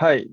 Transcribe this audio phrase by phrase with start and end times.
[0.00, 0.30] はい。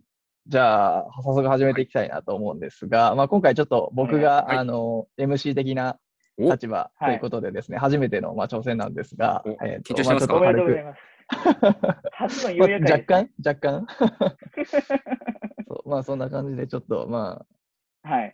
[0.47, 5.99] じゃあ、早速始めていきたいなと思うんですが、まあ、今回ちょっと僕が、はいあの、MC 的な
[6.37, 6.49] お？
[6.49, 10.37] 立場ということでですね、初めての、まあ、挑戦なんですがお、えーと緊張してますか？
[10.37, 11.01] あちょっと軽ます。
[12.47, 13.87] 初の若干若干
[15.67, 17.43] そうまあ、そんな感じで、ちょっと、ま
[18.03, 18.33] あ、はい。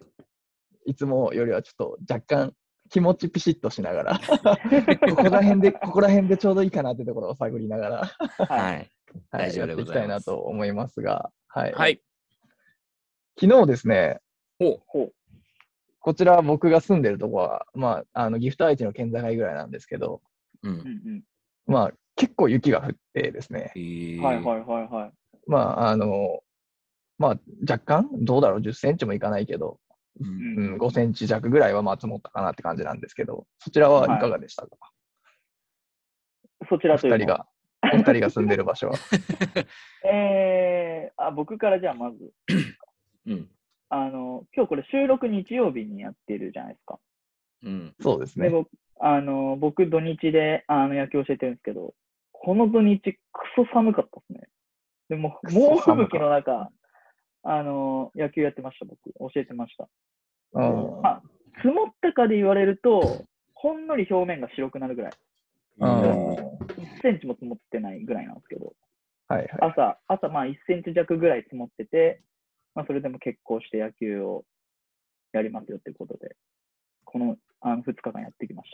[0.85, 2.53] いつもよりはちょっと若干？
[2.91, 8.45] 気持ちピシッとしながら、ここら辺で、ここら辺でちょうどいいかなってところを探りながら、は。
[8.45, 9.02] はいい。
[9.31, 11.71] はい、大丈夫でやっていきたいなと思いますが、はい。
[11.73, 12.01] はい。
[13.39, 14.19] 昨日ですね、
[14.59, 15.13] ほほう。
[15.99, 20.21] こちら僕が住んでるとこは、まあ、あの、岐阜と愛知の県境ぐらいなんですけど、
[20.63, 20.69] う。
[20.69, 20.71] う。
[20.71, 21.23] うんん
[21.65, 23.71] まあ、結構雪が降ってですね。
[24.21, 25.11] はいはいはいはい。
[25.47, 26.41] まあ、あの、
[27.17, 29.79] まあ、若干、どうだろう、10センチもいかないけど、
[30.19, 34.69] ううんうん、5センチ弱ぐらいはまあ積もったかなって感じなんですけど、そちらはいかがでしたか、
[36.69, 37.47] そちらというの人が、
[37.93, 38.95] お二人が住んでる場所は。
[40.05, 42.33] えー、あ、僕からじゃあまず、
[43.27, 43.49] うん。
[43.89, 46.99] あの、今日これ収録日曜日にやってるじゃないですか。
[47.63, 47.95] うん。
[47.99, 48.45] そうですね。
[48.45, 51.93] で僕、あの、僕土日であの野球教えてるんですけど、
[52.31, 53.19] この土日ク
[53.55, 54.49] ソ寒かったですね。
[55.09, 56.71] でも、猛吹雪の中、
[57.43, 59.11] あの、野球やってました、僕。
[59.13, 59.87] 教えてました。
[60.53, 61.23] うんまあ、
[61.61, 65.11] 積もったかで言われると、ほんのり表面が白くなるぐらい。
[65.79, 68.73] うん1センチも積もってないぐらいなんですけど、
[69.27, 69.49] はいはい。
[69.61, 72.21] 朝、朝まあ1センチ弱ぐらい積もってて、
[72.75, 74.45] まあそれでも結構して野球を
[75.33, 76.35] やりますよっていうことで、
[77.05, 78.69] このあの2日間やってきまし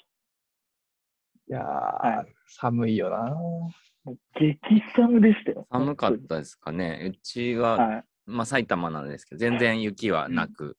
[1.49, 3.29] いやー、は寒いよな。
[3.29, 3.35] た。
[3.35, 3.71] も
[4.05, 4.59] う激
[4.95, 5.67] 寒でしたよ。
[5.71, 7.11] 寒かったですかね。
[7.11, 8.03] うちは、はい。
[8.25, 10.77] まあ埼玉なんですけど、全然雪はなく、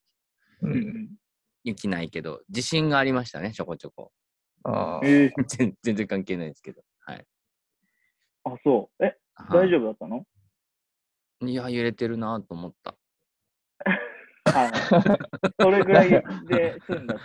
[0.63, 0.69] う。
[0.69, 1.09] うんん
[1.65, 4.13] 雪ないけど、地震がありましたね、ちょこちょこ。
[4.65, 6.83] あーえー、 全全然関係ないですけど。
[7.01, 7.27] はい。
[8.45, 9.05] あ、そう。
[9.05, 9.17] え、
[9.51, 10.25] 大丈夫だったの？
[11.41, 12.97] 夫いや、揺れてるなと思った。
[14.53, 14.73] はい。
[15.61, 16.11] それぐらい
[16.47, 17.21] で 済んだと。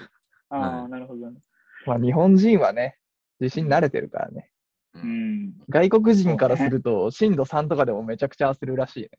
[0.50, 1.40] ああ、はいなるほどね。
[1.86, 2.98] まあ、日本人はね、
[3.40, 4.52] 地震慣れてるからね。
[4.94, 5.54] ううんん。
[5.70, 9.10] 外国人からすると、震度3とかでもめちゃくちゃ焦るらしいね。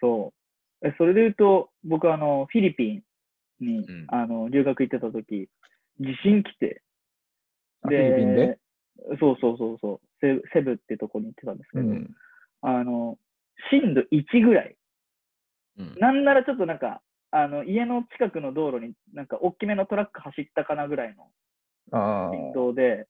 [0.00, 0.32] そ
[0.82, 0.86] う。
[0.86, 3.04] え、それで言うと、僕、あの、フィリピン
[3.60, 5.48] に、うんあの、留学行ってた時、
[6.00, 6.91] 地震来て、あ
[7.82, 8.58] フィリピンで？
[9.18, 12.10] そうそうそうそう、セセブってとこに行ってたんですけど、うん。
[12.62, 13.18] あの、
[13.70, 14.76] 震度1ぐらい。
[15.78, 17.00] うんなんならちょっとなんか、
[17.30, 21.30] あの、家の近くの道路になんか大きめのトラック走ったかなぐらいの
[21.90, 23.06] あ振動で、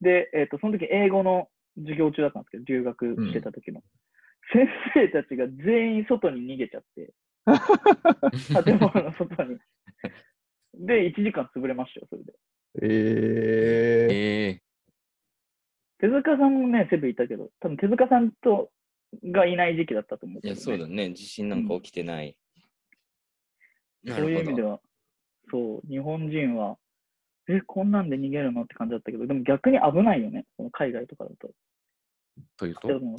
[0.00, 3.82] で、えっ、と、その時英語の授業中だったんですけど、留学してた時の。
[4.52, 7.12] 先生たちが全員外に逃げちゃって、
[8.64, 9.58] 建物の外に。
[10.74, 12.32] で、1時間潰れましたよ、それで。
[12.80, 14.62] えー、ええ
[15.98, 18.72] 手塚さんもね、セブンいたけど、多分手塚さんと
[19.24, 20.60] がいない時期だったと思うけど、いや、ね。
[20.60, 21.12] そうだね。
[21.12, 22.36] 地震なんか起きてない。
[24.02, 24.48] なそういう意。
[24.48, 24.80] 味では、
[25.50, 26.76] そう、日本人は、
[27.48, 31.50] え、こんなんで逃げるのって感じだったけど、でも逆に危ないよね、その海外とかだと。
[32.56, 32.88] というと？
[32.98, 33.16] も。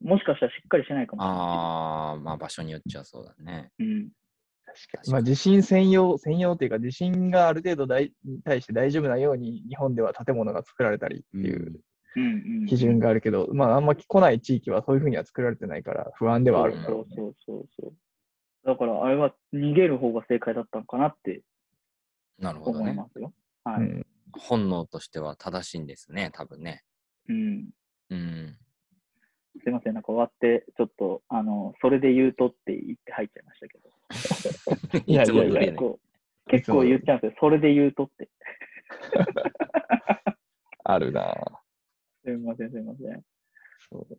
[0.00, 1.38] もしかしたらしっかりしてないかもしれない。
[1.38, 3.72] ああ、まあ場所によっちゃそうだね。
[3.80, 4.08] うん。
[4.90, 11.80] 確かまあ、地震専用、専用っていうか、地震がある程度大に対して大丈夫なように、日本では建物が作られたりっていう
[12.16, 12.66] うんうん。
[12.66, 17.16] 基準があるけど、まあ、あんま来ない地域はそういうふうには作られてないから、不安ではあるんだろうね。
[17.16, 17.92] そうそうそうそう。
[18.64, 21.42] だから、あれは逃げる方が正解だったのかなって
[22.38, 22.90] なるほどね。
[22.90, 23.32] 思いますよ。
[23.64, 23.80] はい。
[23.80, 26.84] うん本能としては正しいんですね、多分ね。
[27.28, 27.70] うん。
[28.10, 28.56] うん。
[29.62, 33.90] すいません、なんか終わって、ちょっと、あの、それで言うとって言って入っちゃいましたけど。
[35.06, 35.98] いやいつもいやいや通りね結構、
[36.50, 37.36] 結構言っちゃうんですよ。
[37.40, 38.28] それで言うとって。
[40.84, 41.34] あるなぁ
[42.24, 43.22] すいません、すいません。
[43.90, 44.18] そう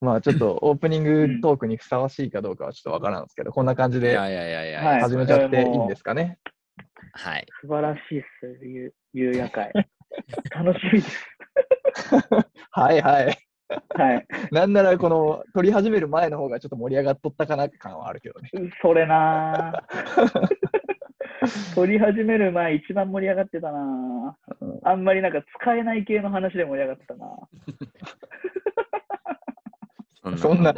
[0.00, 6.38] まあちょっとオープニングトークにふさわしいかどうかはちょっとわからんですけど、こんな感じでいやいやいやいや、はい始めちゃっていいんですかね？
[7.12, 7.46] はい。
[7.60, 8.58] 素晴らしいっす
[9.12, 9.72] 夕夜会。
[10.50, 11.26] 楽しみです。
[12.70, 13.38] はいはい。
[13.94, 14.26] はい。
[14.52, 18.50] なんならこの撮り始める前の方がちょっと盛り上がっとったかな感はあるけどね。
[18.80, 20.48] それなぁ。
[21.74, 24.78] 撮り始める前、一番盛り上がってたなぁ。
[24.84, 30.36] あんまりなんか使えない系の話で盛り上がってたなぁ。
[30.36, 30.72] そんな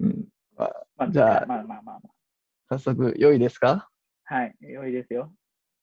[0.00, 0.24] うん
[0.56, 2.10] まあまあ、じゃあまあまあまあま
[2.70, 3.88] 早速良いですか？
[4.26, 4.34] あ。
[4.34, 4.54] はい。
[4.60, 5.34] 良いですよ。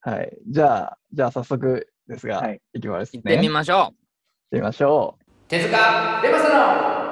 [0.01, 0.35] はい。
[0.47, 3.21] じゃあ、じゃあ早速ですが、はいい、きますね。
[3.23, 3.77] 行ってみましょう。
[3.77, 3.93] 行っ
[4.51, 5.20] てみましょう。
[5.51, 5.67] 手塚
[6.23, 6.55] レマサの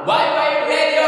[0.07, 0.99] ワイワイレデ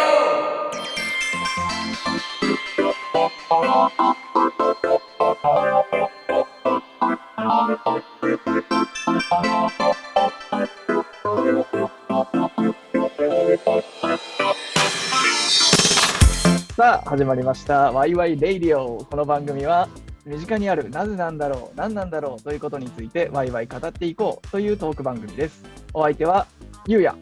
[16.76, 17.94] さあ始まりました。
[17.94, 19.06] ワイワイレイディオ。
[19.06, 19.88] この番組は
[20.26, 25.64] 身近にあるなぜなんだろう何なんだろうということについてワイワイ語っていこうというトーク番組です。
[25.94, 26.46] お相手は
[26.88, 27.16] ゆうや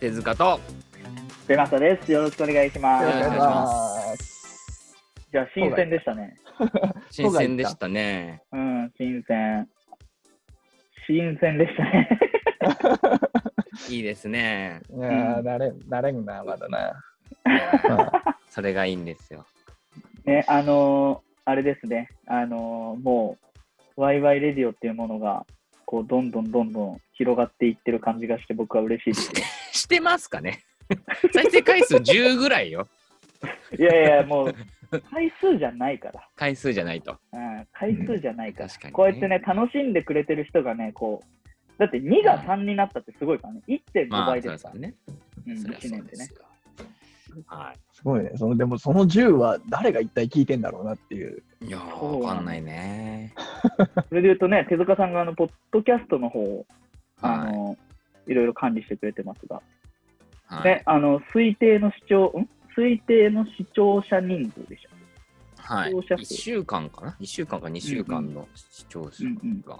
[0.00, 0.58] 手塚と、
[1.46, 2.10] 出ましたです。
[2.10, 3.04] よろしくお願いします。
[3.04, 4.96] よろしくお願いします
[5.30, 6.34] じゃあ、新鮮でしたね。
[7.10, 8.42] 新鮮でしたね。
[8.52, 9.68] うん、新鮮。
[11.06, 12.08] 新鮮でしたね。
[13.88, 14.80] いいですね。
[14.90, 16.92] いやー慣れ慣れんなまだな、
[18.50, 19.46] それがいいんですよ。
[20.24, 22.08] ね、あのーあれですね。
[22.26, 23.38] あのーも
[23.96, 25.46] う、ワイワイレディオっていうものが、
[25.84, 29.46] こう、どんどんどんどん広がっていってる感じがして、僕は嬉しいですよ。
[29.72, 30.60] してますかね？
[31.32, 32.86] 再生回数10ぐらいよ。
[33.78, 34.54] いやいや、もう、
[35.10, 36.28] 回数じゃないから。
[36.36, 37.18] 回数じゃないと。
[37.32, 45.14] うん、回数じゃないから、確かにねこうやってね、楽しんでくれてる人がね、こう、だって2が3になったってすごいからね、1.5まあ、倍ですから、そりゃそうね。
[45.46, 46.28] うん、1そりゃそう年でね。
[47.46, 47.78] はい。
[47.92, 53.34] すごいねそのでもその10は誰が一体聞いてんだろうなっていういやわかんないね。
[54.08, 56.66] それで言うとね、手塚さんがあの、ポッドキャストの方を、
[57.22, 57.78] あはの、
[58.26, 59.62] いろいろ管理してくれてますが、
[60.50, 60.54] い。
[60.54, 62.48] はねい。、あの、推定の視聴、ん？
[62.78, 64.90] 推定の視聴者人数でしょ。
[65.56, 69.78] はい、視聴者数1週間かな ?1 週間か2週間の視聴者うんうんが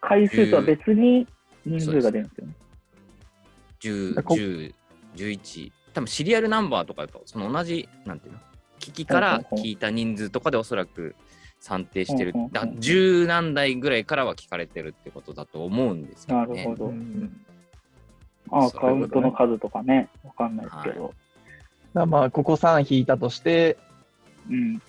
[0.00, 1.26] 回数とは別に
[1.64, 2.54] 人数が出るんですよね。
[3.80, 4.74] 10、こ10、
[5.16, 8.38] 11、多分シリアルナンバーとかだと、その同じ、なんていうの？
[8.78, 11.14] 機器から聞いた人数とかでおそらく
[11.60, 12.32] 算定してる。
[12.50, 16.46] だ10何台ぐらいからは聞かれてるってことだと思うんですけどね。
[16.46, 16.86] なるほど。
[16.86, 17.44] うん
[18.52, 21.02] ああ、そういうことねカウントの数とかね、わかんないですけど。
[21.02, 21.14] だか
[21.94, 23.78] らまあここ3引いたとして
[24.50, 24.82] うん。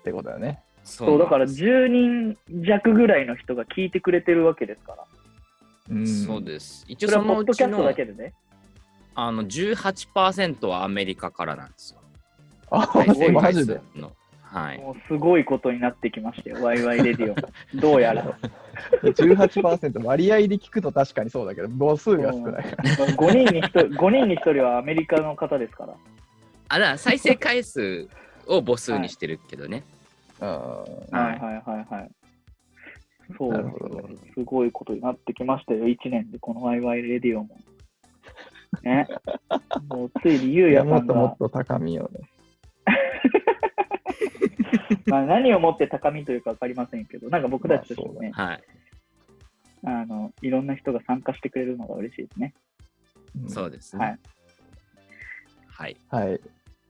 [0.00, 5.04] ってことだよねそそう、だからなんです10人弱ぐらいの人が聞いてくれてるわけですから。
[5.90, 6.84] うんそうです。
[6.88, 8.34] 一応そのうちポッドキャストのだけでね。
[9.14, 12.00] あの18%はアメリカからなんですよ。
[12.70, 12.92] あ
[13.32, 13.80] マジで？
[13.96, 14.12] の。
[14.50, 14.78] はい。
[14.78, 17.36] もうすごいことになってきましたよ、 ワイワイレディオも。
[17.74, 18.38] どうやら。
[19.02, 25.94] 18%割合で聞くと確かにそうだけど母数が少ないから5人に1人、5人に1人はアメリカの方ですから。
[26.68, 28.08] あ、ら再生回数
[28.46, 29.84] を母数にしてるけどね。
[30.40, 32.10] うんはいはいはいはい。
[33.36, 37.50] そうなるほどすごいことになってきましたよ、1年で、このワイワイレディオも。
[38.82, 39.06] ね。
[39.90, 42.20] もうついにゆうやさんがもっともっ、と高みをね
[45.06, 48.62] まあ、何をもって高みというか分かりませんけど、なんか僕たちとしてもね、はい。
[49.84, 52.54] あのいろんな人が参加してくれるのが嬉しいですね。
[53.42, 54.28] うんそうですはねい。
[55.68, 55.96] はい。
[56.08, 56.40] はい。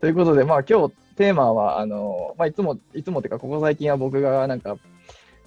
[0.01, 4.79] ということで、まあ今日テーマは、あの、まあいつも、いつもっていうか、ここ最近は僕がなんか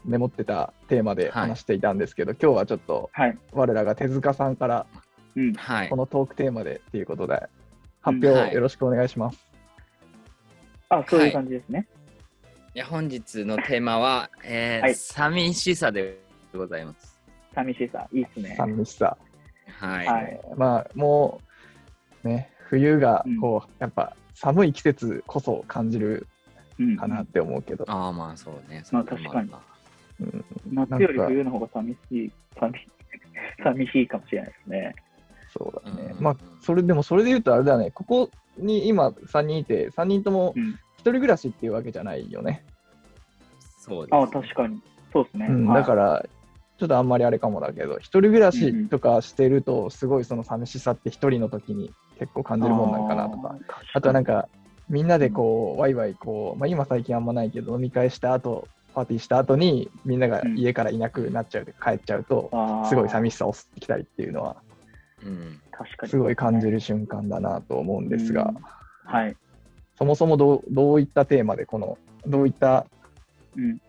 [0.05, 3.37] メモってたテーマではい話していたんですけど、今日はちょっとはい。
[3.53, 4.85] 我らが手塚さんから
[5.35, 5.53] うん。
[5.53, 5.95] はいこ。
[5.95, 7.47] のトークテーマでっていうことで、
[8.01, 9.50] 発うん表はいよろしくお願いします。
[10.91, 11.87] あ、そういう感じですね。
[12.75, 16.19] いや本日のテーマは、 えーはい寂しさで
[16.53, 17.19] ございます。
[17.55, 18.55] 寂しさ、いいっすね。
[18.57, 19.17] 寂しさ。
[19.79, 20.07] はい。
[20.07, 21.41] はいまあも
[22.23, 26.27] う、ね、冬がうんこう、やっぱ寒い季節こそ感じる
[26.77, 28.83] うんかなって思うけど、ああ、まあそうね。
[28.91, 29.49] まあ確かに
[30.19, 32.87] うん夏より冬の方が寂しい、寂しい
[33.63, 34.95] 寂しいかもしれないですね。
[35.49, 36.13] そうだね。
[36.17, 42.63] うんまあ、それでもそれで言うとあれだね、ここに今3人いて、3人ともうん一人暮らしっていうわけじゃないよね。
[43.79, 44.15] そうです。
[44.15, 44.79] あ、確かに。
[45.11, 45.47] そうですね。
[45.49, 46.25] うん、はいだから、
[46.77, 53.55] ちょっとあんまりあれかもだけど、一人暮らしとかしてると、すごいその寂しさって一人の時に結構感じるもんなんかなとか。
[53.67, 54.47] ああとはなんか、
[54.89, 62.51] みんなでこう、ワイワイこう、まあ今最近あんまないけど、飲み会した後、パーティーした後に、みんなが家からいなくなっちゃう、帰っちゃうと、
[62.87, 64.57] すごい寂ししさを吸ってきたりっていうのは、
[65.25, 65.61] うん。
[65.71, 66.09] 確かに。
[66.09, 68.57] すごい感じる瞬間だなと思うんですが、うん
[69.13, 69.35] はい。
[69.97, 72.85] そもそもどうどういったテーマで、この、どういった
[73.55, 73.81] うん。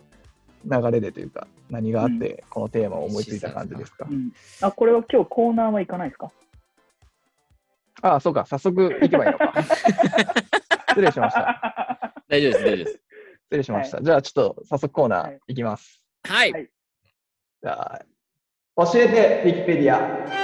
[0.64, 4.06] 流れでというか、何があって、このテーマを思いついた感じですか？
[4.10, 4.14] う。
[4.14, 6.30] ん、あ、これは今日コーナーは行かないですか？
[8.02, 9.54] ああ、そうか、早速行けばいいのか。
[10.90, 12.14] 失礼しました。
[12.28, 12.92] 大丈夫です、大丈夫です。
[12.92, 13.02] 失
[13.56, 14.02] 礼しました。
[14.02, 16.04] じゃあ、ちょっと早速コーナーはい行きます。
[16.24, 16.52] はい。
[16.52, 16.70] はい
[17.62, 18.04] じゃあ、
[18.76, 20.41] 教えて、ウィキペディア。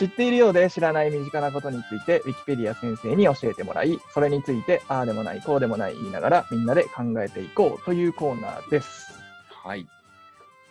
[0.00, 9.12] 知っているようで知らない身近なことについて、ウィキペディア先生に教えてもらい、それについて、ああでもない、こうでもない言いながら、みんなで考えていこうというコーナーです。
[9.50, 9.86] はい。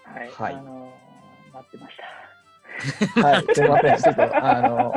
[0.04, 0.32] はい。
[0.32, 1.98] はいあのー待ってまし
[3.14, 3.22] た。
[3.22, 3.98] はい、すみません。
[3.98, 4.96] ちょっと、あの、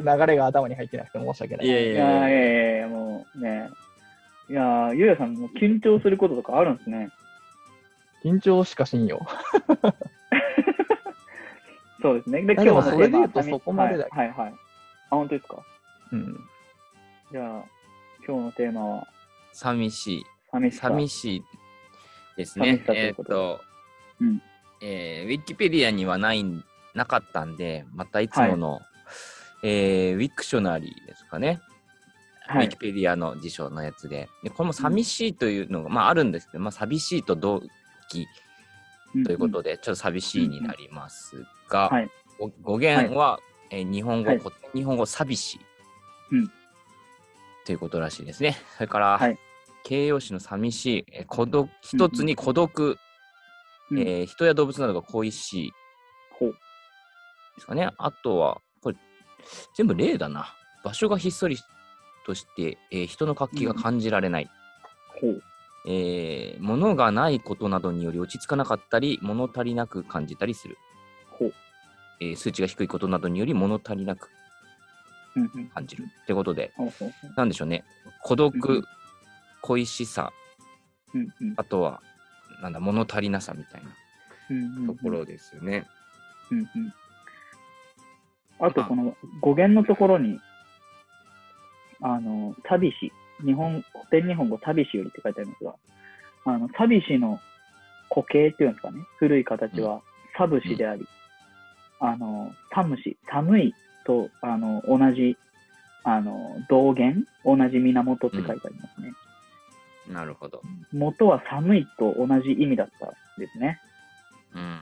[0.00, 1.66] 流れが頭に入ってなくて申し訳ない。
[1.66, 3.70] いやいいやーいやいやいや、もうね。
[4.50, 7.10] いやーゆうやさんも緊張することとかあるんですね。
[8.24, 9.24] 緊張しかしんよ。
[12.00, 12.42] そうですね。
[12.42, 14.52] で、やでものそれで言うとそこまでだはい、はい、はい。
[14.52, 14.56] あ、
[15.10, 15.56] 本当ですか？
[16.12, 16.40] うん。
[17.32, 17.64] じゃあ、
[18.26, 19.08] 今日のテーマは、
[19.52, 20.24] 寂しい。
[20.52, 20.88] 寂しさ。
[20.88, 21.42] 寂しい
[22.36, 23.60] ですねえーっとと、
[24.20, 24.42] うん
[24.80, 26.64] えーウィキペディアにはないん
[26.94, 28.80] なかったんで、またいつもの、
[29.62, 31.60] えーウィクショナリーですかね。
[32.46, 32.76] はいウィキ。
[32.76, 34.28] ペディアの辞書のやつで。
[34.44, 37.62] でこれも寂しいというのが、まああるんですけど、まあ寂しいと同
[38.10, 38.26] 義
[39.24, 39.76] ということで。
[39.76, 42.10] で、ちょっと寂しいになりますが、はい。
[42.38, 44.42] ご語源は、えー日本語、はい
[44.74, 45.60] 日本語寂しい、
[46.32, 46.52] うん
[47.64, 48.56] ということらしいですね。
[48.76, 49.38] それから、はい
[49.84, 52.98] 形容詞の寂しい、えー孤独一つに孤独、
[53.90, 55.72] うんえー人や動物などが恋しい
[56.38, 56.52] ほう。
[56.52, 57.90] ですかね。
[57.98, 58.96] あとは、これ、
[59.74, 60.54] 全部例だな。
[60.84, 61.56] 場所がひっそり
[62.26, 64.50] として、えー人の活気が感じられない。
[65.20, 65.42] ほう。
[65.90, 70.76] えー物がないことなどにより落ち着かなかったり、物足りなく感じたりする。
[71.38, 71.52] ほう。
[72.20, 74.28] えー数値が低いことなどにより物足りなく
[75.34, 75.68] うんうん。
[75.68, 76.04] 感じる。
[76.24, 77.84] ってことで、ほうほうほうなんでしょうね。
[78.22, 78.84] 孤うん独、
[79.62, 80.30] 恋しさ、
[81.14, 82.02] うんうんあとは、
[82.62, 83.90] なんだ、物足りなさみたいな
[84.50, 85.86] うんうんうんところですよね。
[86.50, 86.68] うんうん
[88.60, 90.36] あと、この語源のところに、
[92.02, 93.12] あの、寂し、
[93.44, 95.74] 日本、古典日本語寂しよりって書いてありますが、
[96.44, 97.40] あの、寂しの
[98.08, 100.00] 固形っていうんですかね、古い形は、
[100.36, 101.06] サブシであり、
[102.00, 103.74] あの、寒し、寒い
[104.06, 105.36] と、あの、同じ、
[106.04, 109.12] あの、同源、同じ源って書いてありますね。
[110.08, 110.62] なるほど。
[110.92, 113.80] 元は寒いと同じ意味だったんですね。
[114.54, 114.80] うん。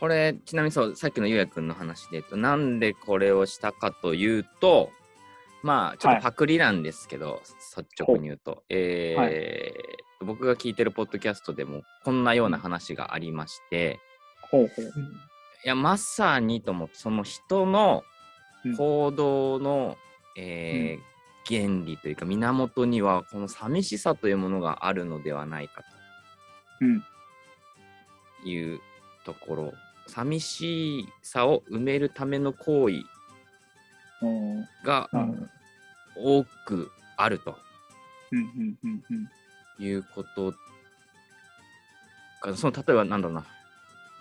[0.00, 4.90] これ、ちなみにそう、さっきのゆうやくんの話で言うと、なんでこれをしたかというと、
[5.64, 7.40] まあ、ちょっとパクリなんですけど、
[7.76, 13.98] 率直に言うと、えー僕が聞いてるポッドキャストでも、こんなような話がありまして、
[14.50, 14.84] ほうほう。
[14.86, 14.88] い
[15.68, 18.04] や、まさにと思って、その人の
[18.64, 18.76] うん。
[18.76, 19.96] 行動の、
[20.36, 21.14] えー
[21.46, 25.82] 原理というか、源には、この寂しさというものがあるのではないか
[26.80, 27.00] うん。
[27.00, 28.80] という
[29.26, 29.72] ところ、
[30.06, 33.06] 寂しさを埋めるための行為うん。
[34.84, 35.08] が
[36.16, 37.56] 多くあると。
[39.78, 40.54] いうこと
[42.42, 43.44] が、その例えばなんだろうな、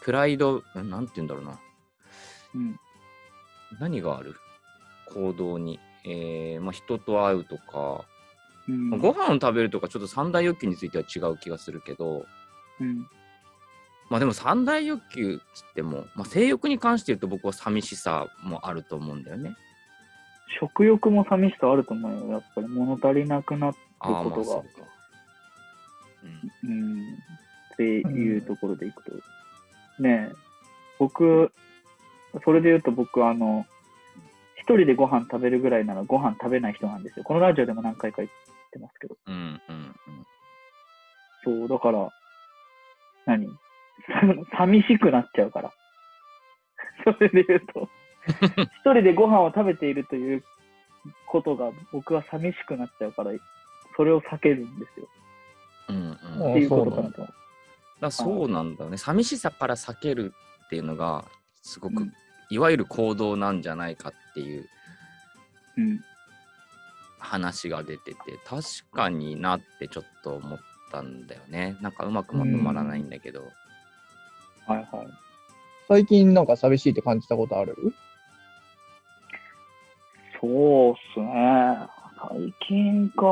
[0.01, 1.59] プライド、ななんて言うんだろうな、
[2.55, 2.79] うん。
[3.79, 4.35] 何がある？
[5.13, 8.05] 行動に、えーまあ、人と会うとか、
[8.67, 8.89] うん。
[8.89, 12.25] まあご飯を食べるとかちょっと三大欲求については違う気がするけど、
[12.79, 13.07] うん。
[14.09, 19.55] まあでも三大欲求っつっても、まあ、性欲に関して言うと僕は寂しさもあると思うんだよね。
[20.59, 22.33] 食欲も寂しさあると思うよ。
[22.33, 24.63] やっぱり物足りなくなっああ、ことが
[26.63, 27.13] うんうん。
[27.73, 29.11] っていうところでいくと。
[30.01, 30.35] ねえ、
[30.99, 31.51] 僕、
[32.43, 33.65] それで言うと僕、あの、
[34.55, 37.25] 一人でご飯食べるぐらいならご飯食べない人なんですよ。
[37.25, 38.29] このラジオでも何回か言っ
[38.71, 39.17] てますけど。
[39.27, 39.95] うんうん
[41.43, 42.09] そう、だから、
[43.25, 43.47] 何？
[44.57, 45.73] 寂しくなっちゃうから。
[47.03, 47.89] それで言うと、
[48.37, 50.43] 一人でご飯を食べているという
[51.27, 53.31] ことが僕は寂しくなっちゃうから、
[53.97, 55.07] それを避けるんですよ。
[55.89, 55.95] うん。
[55.97, 57.27] うんっていうことかなと。
[57.99, 58.97] だそうなんだよね。
[58.97, 60.33] 寂しさから避ける
[60.65, 61.25] っていうのが、
[61.61, 62.13] すごく、うん
[62.49, 64.69] いわゆる行動なんじゃないかっていう
[65.77, 65.99] うん。
[67.17, 68.61] 話が出てて、確
[68.91, 70.59] かになってちょっと思っ
[70.91, 71.77] たんだよね。
[71.81, 73.41] なんかうまくまとまらないんだけど。
[74.67, 75.07] はいはい。
[75.87, 77.75] 最近なんか寂しいって感じたことある？
[80.43, 81.77] そうっすね。
[82.29, 83.23] 最近か。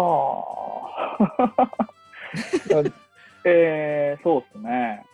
[3.44, 5.06] えー、そうっすね。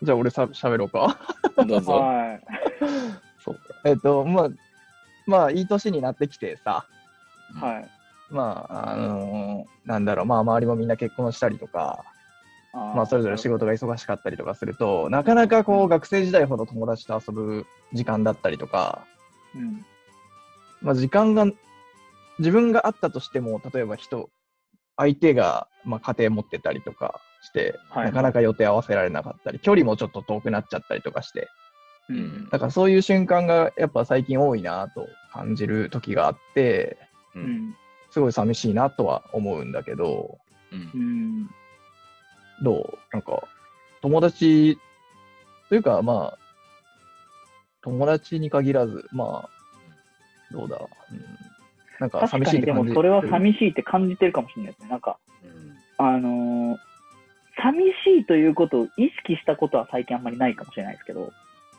[0.00, 1.18] じゃあ俺さ喋ろうか。
[1.66, 1.94] どうぞ。
[1.94, 2.40] はい。
[3.40, 3.60] そうか。
[3.84, 4.48] えっと、まあ、
[5.26, 6.86] まあ、いい年になってきてさ、
[7.60, 7.88] はい。
[8.32, 12.04] まあ、あのなんだろう、まあ、周りもみんな結婚したりとか、
[12.72, 19.04] あーまあ、それぞれ仕事が忙しかったりとかすると、なかなかこう、学生時代ほど友達と遊ぶ時間だったりとか、
[19.56, 19.84] うん。
[20.82, 21.46] まあ、時間が、
[22.38, 24.30] 自分があったとしても、例えば人、
[24.96, 31.48] 相手が、まあ、家庭持ってたりとかして、はいなかなか予定合わせられなかったり、距離もちょっと遠くなっちゃったりとかして、
[32.08, 32.48] ううんん。
[32.50, 36.98] だからそういう瞬間がやっぱ最近多いなと感じる時があって、
[37.34, 37.40] う。
[37.40, 37.76] うんん。
[38.10, 40.38] すごい寂しいなとは思うんだけど、
[40.72, 41.50] うんうん。
[42.62, 42.98] どう？
[43.12, 43.42] なんか、
[44.02, 44.78] 友達
[45.68, 46.38] というか、まあ、
[47.82, 49.59] 友達に限らず、まあ、
[50.50, 50.78] どうだ、
[51.12, 51.20] うん、
[52.00, 52.88] なんか確かにで寂しいって感じ。
[52.90, 54.88] もそれは寂しいって感じてるかもしれないですね。
[54.90, 55.76] なんか、うん。
[55.98, 56.78] あのー
[57.62, 61.30] 寂しいということを意識したことは最近あんまりないかもしれないですけど、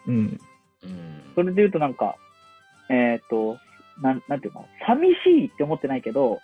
[0.06, 0.40] うん。
[0.84, 1.22] うん。
[1.34, 2.18] それで言うとなんか、
[2.90, 3.58] えっ、と、
[4.00, 4.68] なん、なんていうの？
[4.86, 6.40] 寂しいって思ってないけど、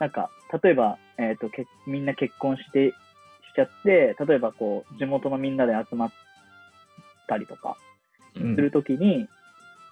[0.00, 0.28] なんか、
[0.62, 2.94] 例えば、えっ、とけ、みんな結婚して、し
[3.54, 6.12] ちゃって、例えばこう、地元のみんなで集まっ
[7.28, 7.78] たりとか
[8.34, 8.54] うん。
[8.54, 9.28] するときに、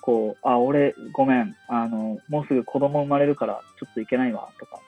[0.04, 4.80] こう、あ、俺、ごめん、あの、もうすぐ子供生まれるから、ちょっと行けないわ、とか、っ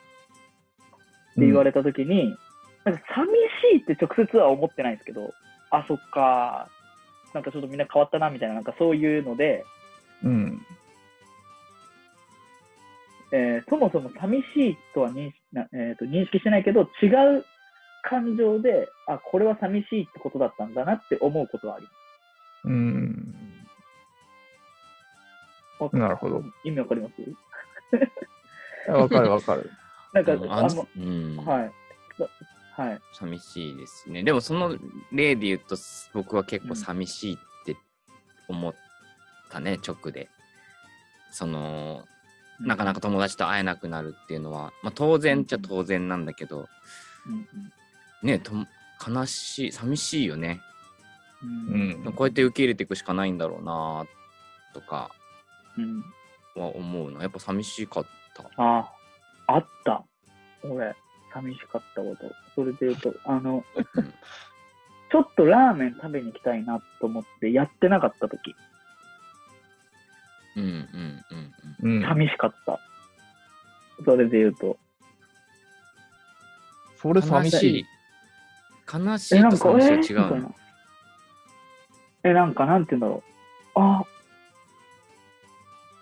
[1.33, 2.37] て言われたときに、
[2.83, 3.27] なんか寂
[3.73, 5.33] しいって直接は思ってないんですけど、
[5.71, 6.69] あ、そっか、
[7.33, 9.65] なんかちょっとみんな変わったな、みたいな、なんかそういうので、
[10.23, 10.61] うん。
[13.31, 17.07] えーそもそも寂しいとは認識な、えーと認識してないけど、違
[17.39, 17.43] う
[18.03, 21.91] 感情で、あ、これは寂しいってことだったんだなって思うことはありま
[22.65, 23.46] うん。
[25.89, 25.95] す。
[25.95, 26.43] なるほど。
[26.63, 27.13] 意味わかります？
[28.91, 29.69] わかるわかる。
[30.13, 31.71] なんか、うんあの、うんはい。
[32.75, 33.01] はい。
[33.13, 34.23] 寂しいですね。
[34.23, 34.77] でもその
[35.11, 35.75] 例で言うと、
[36.13, 37.75] 僕は結構寂しいって
[38.47, 38.75] 思っ
[39.49, 40.29] たね、直で。
[41.31, 42.05] その、
[42.59, 46.67] なかなか友達と会えなくなるっていうのは、まあ、当然っちゃ当然なんだけど、
[47.27, 47.47] うん
[48.23, 48.51] ねと
[49.07, 50.61] 悲しい、寂しいよね。
[51.43, 52.13] うんうん。
[52.13, 54.05] こうやって受け入れていくしかないんだろうな
[54.73, 55.26] とかうん
[56.55, 57.21] は思うの。
[57.21, 58.05] やっぱ寂しかっ
[58.35, 58.43] た。
[58.57, 58.91] あ、
[59.47, 60.03] あった。
[60.63, 60.95] 俺、
[61.33, 62.31] 寂しかったこと。
[62.55, 63.63] それで言うと、 あの、
[63.95, 64.13] うん
[65.09, 68.53] ちょっとラーメン食べに行きたいなと思ってやってなかった時
[70.57, 71.53] うんうんうん
[71.83, 71.97] うん。
[71.97, 72.03] うん。
[72.03, 72.79] 寂しかった。
[74.03, 74.77] それで言うと。
[76.97, 77.85] それ寂しい。
[78.91, 80.35] 悲しいえ、なんか、と寂えしいは違うの？
[80.35, 80.55] みたいな。
[82.23, 83.23] え、なんか、なんて言うんだろ
[83.75, 83.79] う。
[83.79, 84.03] あ、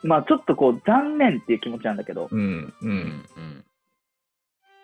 [0.05, 2.74] まあ、ちょっとこう、残念っていう気持ちなんだけど、うん。
[2.81, 2.85] う。
[2.85, 3.25] うんん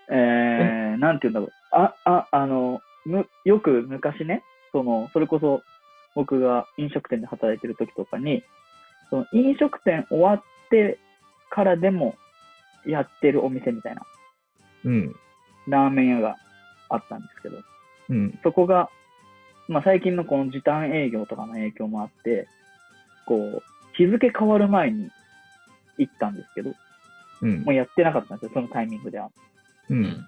[0.09, 1.51] えー、なんて言うんだろう。
[1.71, 5.61] あ、あ、あの、む、よく昔ね、その、それこそ、
[6.15, 8.43] 僕が飲食店で働いてる時とかに、
[9.12, 10.97] その飲食店終わって
[11.51, 12.15] からでも
[12.86, 14.01] やってるお店みたいな、
[14.86, 15.15] うん。
[15.67, 16.36] ラーメン屋が
[16.89, 17.57] あったんですけど、
[18.10, 18.39] うん。
[18.43, 18.89] そこが、
[19.67, 22.47] まあ、最近のこの時短営業とかの影響もあって、
[23.27, 25.10] こう、日付変わる前に
[25.97, 26.73] 行ったんですけど、
[27.41, 27.73] うんもう。
[27.73, 29.30] やってなかったんですよ、そのタイミングでは。
[29.89, 29.93] う。
[29.93, 30.27] うんん。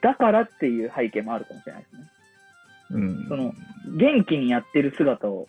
[0.00, 2.10] だからっていう背景もあるかもしれないですね。
[2.90, 3.26] うん。
[3.28, 3.54] その、
[3.96, 5.48] 元気にやってる姿を、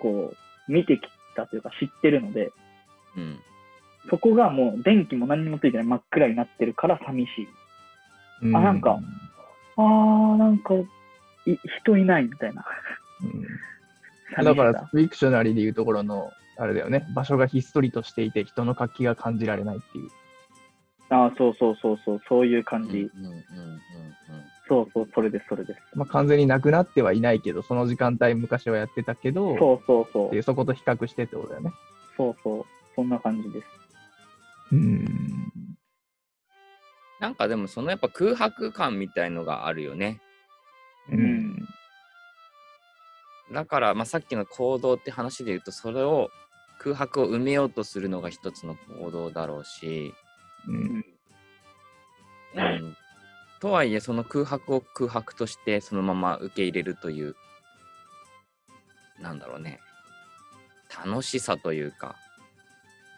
[0.00, 0.32] こ
[0.68, 1.00] う、見てき
[1.34, 2.52] たというか知ってるので、
[3.16, 3.38] うん。
[4.08, 7.48] そこがもう電気も何にもついてない真っ暗になってるから寂しい。
[8.42, 8.98] うん、あなんか
[9.76, 10.74] あー、なんか、
[11.46, 12.64] い人いないみたいな。
[13.22, 13.44] うん
[14.36, 20.10] だから、フィクショナリーでいうところの、あれだよね、場所がひっそりとしていて、人の活気が感じられないっていう。
[21.08, 23.10] あーそうそうそうそう、そういう感じ。
[23.14, 23.40] うんうんうんうん
[24.68, 25.80] そうそう、それです、それです。
[25.96, 31.72] まあ、完全になくなってはいないけど、その時間帯昔はやってたけど、そうそうそっていうう、そこと比較してってことだよね。
[32.16, 32.64] そうそう、
[32.94, 33.66] そんな感じです。
[34.72, 35.50] うん。
[37.18, 40.20] なんかでもそのやっぱ空白感みたいのがあるよね。
[41.10, 41.68] ううんん。
[43.52, 46.30] だから、まあ、さっきの行動って話で言うとそれを
[46.78, 50.14] 空白を埋めようとするのが一つの行動だろうし、
[50.66, 51.04] うん。
[52.56, 52.96] うん、
[53.60, 57.36] とはいえその空白を空白としてそのまま受け入れるという
[59.20, 59.78] なんだろうね
[61.06, 62.16] 楽しさというか、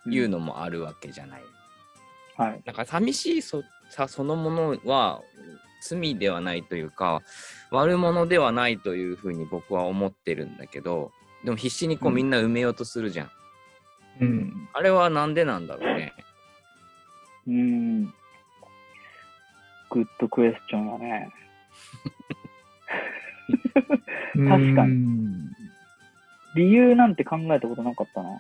[0.07, 1.43] いうのもあるわけじゃない。
[2.37, 2.63] はい。
[2.65, 5.23] だから寂しいそさそのものは
[5.83, 7.23] 罪ではないというか
[7.71, 11.11] 悪者ではないというふうに僕は思ってるんだけど
[11.45, 13.31] でも必死にこううんみんな埋めようとするじゃん。
[14.21, 14.69] うん。
[14.73, 16.13] あれはなんでなんだろうね。
[17.47, 18.05] うーん。
[19.91, 21.29] グッドクエスチョンやね。
[24.49, 25.49] 確かにに。
[26.55, 28.31] 理由なんて考えたことなかったな。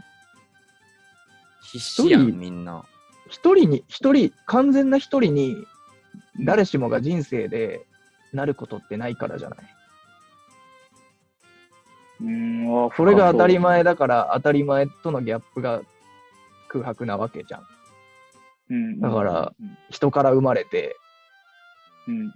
[1.63, 2.85] 必死や一人んみんな。
[3.29, 5.57] 一人に、一人、完全な一人に、
[6.45, 7.87] 誰しもが人生で
[8.33, 9.59] なることってないからじゃない。
[12.21, 13.55] うーん、あそれが当たり。
[13.55, 15.83] 深前だから、当たり前とのギャップが
[16.69, 17.61] 空白なわけじゃん。
[17.61, 17.67] そ
[18.71, 20.97] ううんだから、うん人から生まれて、
[22.09, 22.31] うんうん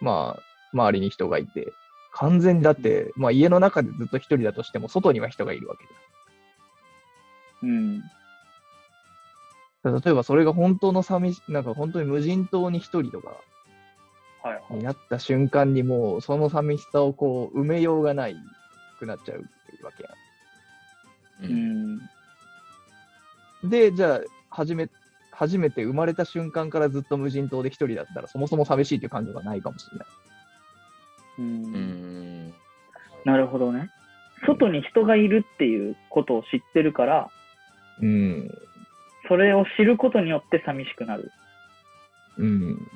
[0.00, 1.72] まあ、周りに人がいて、
[2.12, 5.84] 完全にだって、まあ家の中でずっと一人だとしても、外には人がいるわけ
[7.62, 7.70] うん。
[7.70, 8.02] うん。
[9.90, 10.00] だ。
[10.00, 13.36] 例えばそれが本当の寂し、なんか本当に無人島に一人とか。
[14.70, 18.36] になった瞬間にもう、その寂しさをこう、埋めようがない
[18.98, 19.44] くなっちゃう
[19.84, 20.10] わけや
[21.42, 21.96] ううんん。
[21.96, 22.00] ん。
[23.64, 24.20] で、じゃあ、
[24.50, 24.88] 始め、
[25.32, 30.06] 初めて生まれた瞬間からずっと無人島で一人だったら、そもそも寂しいっていう感情がないかもしれない。
[31.38, 31.42] う。
[31.42, 32.54] うんん。
[33.24, 33.90] なるほどね。
[34.46, 37.30] 外に人がいるっていうことを知ってるから、
[38.00, 38.50] うん。
[39.28, 41.30] それを知ることによって寂しくなる。
[42.38, 42.46] うん。
[42.46, 42.88] うん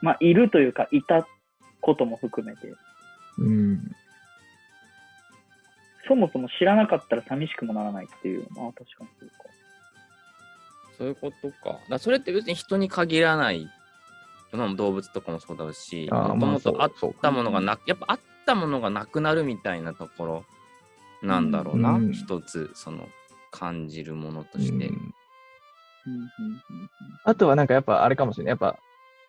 [0.00, 1.26] まあ、いるというか、いた
[1.80, 2.72] ことも含めて。
[3.38, 3.90] うん。
[6.06, 8.46] そもそも知らなかったら寂しくもならないっていう。
[8.54, 9.34] まあ、確かにそうか。
[10.96, 11.78] そういうことか。
[11.88, 13.68] だそれって別に人に限らない。
[14.52, 20.44] まあ動物とかもそうだし、もともとあったものがな、やっぱあったものがなくなるみたいなところ
[21.22, 21.90] なんだろうな。
[21.90, 23.06] うん一つ、その
[23.50, 24.74] 感じるものとうんして。
[24.74, 25.10] うんうんうん
[27.24, 28.52] あとはなんかやっぱあれかもしれない。
[28.52, 28.78] やっぱ、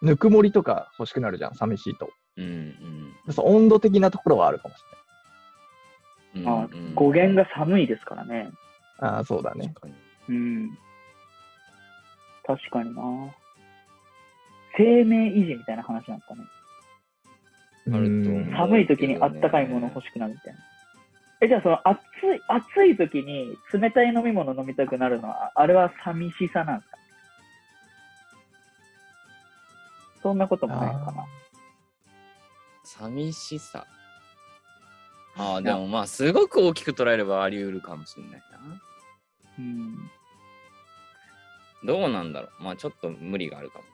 [0.01, 2.09] ぬくもりとか欲しくなるじゃん、寂しいと。
[2.37, 4.81] うんうんそう温度的なところはあるかもし
[6.35, 6.47] うん。
[6.47, 8.33] あうんうん語源が寒いですからね。
[8.33, 8.51] れない。
[8.99, 9.67] ああ、そうだね。
[9.67, 9.93] 確かに
[10.29, 10.77] うん。
[12.45, 13.01] 確かにな。
[14.77, 16.43] 生命維持みたいな話なんですかね。
[17.91, 20.59] あると思ううん寒い時にあったかいもの欲しくなるみたいな。
[21.41, 22.03] え、じゃあその暑い、
[22.47, 26.97] 暑い時に冷たい飲み物飲みたくなるのは、あれは寂しさなんですか？
[30.21, 31.25] そんなこともないのかな。
[32.83, 33.85] 寂しさ。
[35.37, 38.81] ああ、でもまあ、すごく大きく捉えればあり得るかもしれないな。
[39.59, 40.09] うん。
[41.85, 42.63] どうなんだろう。
[42.63, 43.85] まあ、ちょっと無理があるかも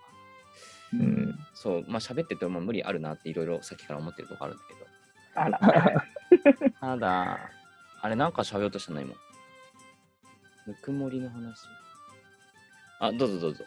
[1.00, 1.06] な。
[1.06, 1.40] うん。
[1.54, 4.80] そう、まあ、喋ってても無理あるなっていろいろさっきから思ってるとこあるんだけど。
[5.36, 5.60] あら。
[6.80, 7.50] ただ、
[8.02, 9.14] あれなんか喋ろうとしたの今。
[10.68, 11.68] ぬくもりの話。
[13.00, 13.66] あ、どうぞどうぞ。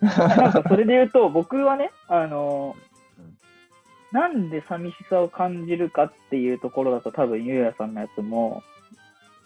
[0.00, 2.76] なんかそれで言うと、僕はね、あの
[3.18, 3.38] うん
[4.12, 8.62] なんで寂しさを感じるかっていうところだと、多分ゆうやさんのやつも、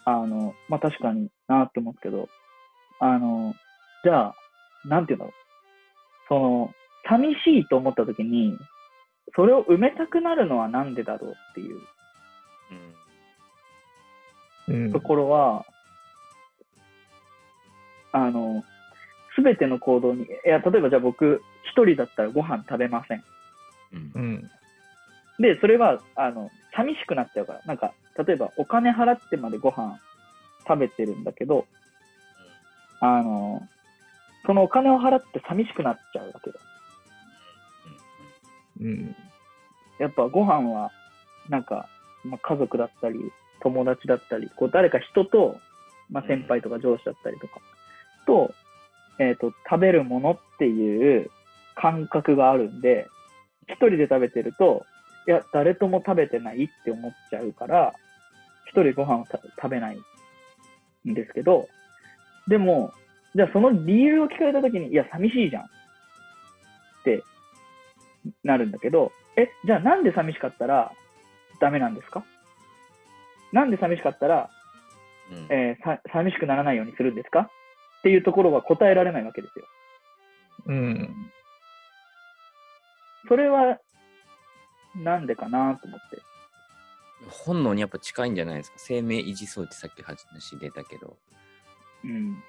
[0.05, 2.29] あの、まあ、確かになって思うけど、
[2.99, 3.55] あの、
[4.03, 4.35] じゃあ、
[4.85, 5.33] なんていうんだろう。
[6.27, 6.73] その、
[7.07, 8.57] 寂しいと思った時に、
[9.35, 11.79] それを埋めたくなるのはなんでだろうっていう
[14.67, 14.85] うん。
[14.85, 15.65] うんところは、
[18.11, 18.63] あの、
[19.35, 23.23] すべての行動に、いや、例えばじゃあ僕、一人だったらご飯食べません。
[23.93, 24.19] うんう。
[24.19, 24.51] ん。
[25.39, 27.61] で、それは、あの、寂しくなっちゃうから。
[27.65, 29.97] なんか、例えばお金払ってまでご飯
[30.67, 31.65] 食べてるんだけど、
[32.99, 33.61] あの、
[34.45, 36.59] そのお金を払って寂しくなっちゃうわけだ。
[38.81, 39.15] うん。
[39.99, 40.91] やっぱご飯は、
[41.49, 41.87] なんか、
[42.23, 43.19] まあ、家族だったり、
[43.61, 45.57] 友達だったり、こう誰か人と、
[46.09, 47.61] まあ、先輩とか上司だったりとか、
[48.25, 48.53] と、
[49.19, 51.29] えっ、と、食べるものっていう
[51.75, 53.07] 感覚があるんで、
[53.67, 54.85] 一人で食べてると、
[55.27, 57.93] いや、誰とも食べてないって思っちゃうから、
[58.65, 59.99] 一人ご飯をた食べない
[61.07, 61.67] んですけど、
[62.47, 62.93] でも、
[63.35, 65.67] じゃあその理由を聞かれたときに、いや、寂しいじゃんっ
[67.03, 67.23] て
[68.43, 70.91] なるんだけど、え、じゃあなんで寂しかったら
[71.59, 72.23] ダメなんですか？
[73.51, 74.49] なんで寂しかったら、
[75.31, 77.41] うんえーさ寂しくならないようにするんですか？
[77.99, 79.65] っていうところは答えられないわけですよ。
[80.67, 81.31] うん。
[83.27, 83.77] それは、
[84.95, 86.21] なんでかなと思って。
[87.29, 88.77] 本能にやっぱ近いんじゃないですか？
[88.79, 91.17] 生命維持装置さっき話出たけど、
[92.03, 92.41] うん。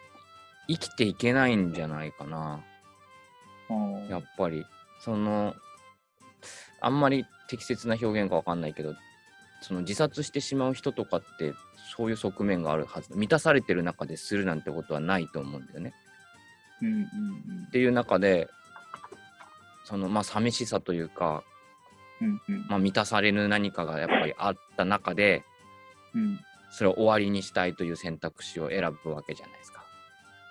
[0.68, 2.62] 生きていけないんじゃないかな。
[4.08, 4.64] やっぱり、
[5.00, 5.54] その、
[6.80, 8.94] あんまり適切な表現かわかんないけど、
[9.60, 11.52] その自殺してしまう人とかって、
[11.96, 13.14] そういう側面があるはず。
[13.14, 15.94] 満たされてる中でするなんてことはないと思うんだよね。
[16.82, 17.04] うんうん
[17.68, 18.48] っていう中で、
[19.84, 21.44] その、まあ、寂しさというか、
[22.20, 25.44] うんうんまあ、満たされぬ何かがやっぱりあった中で、
[26.14, 26.40] うん
[26.72, 29.84] それを終わりにしたいという選択肢を選ぶわけじゃないですか。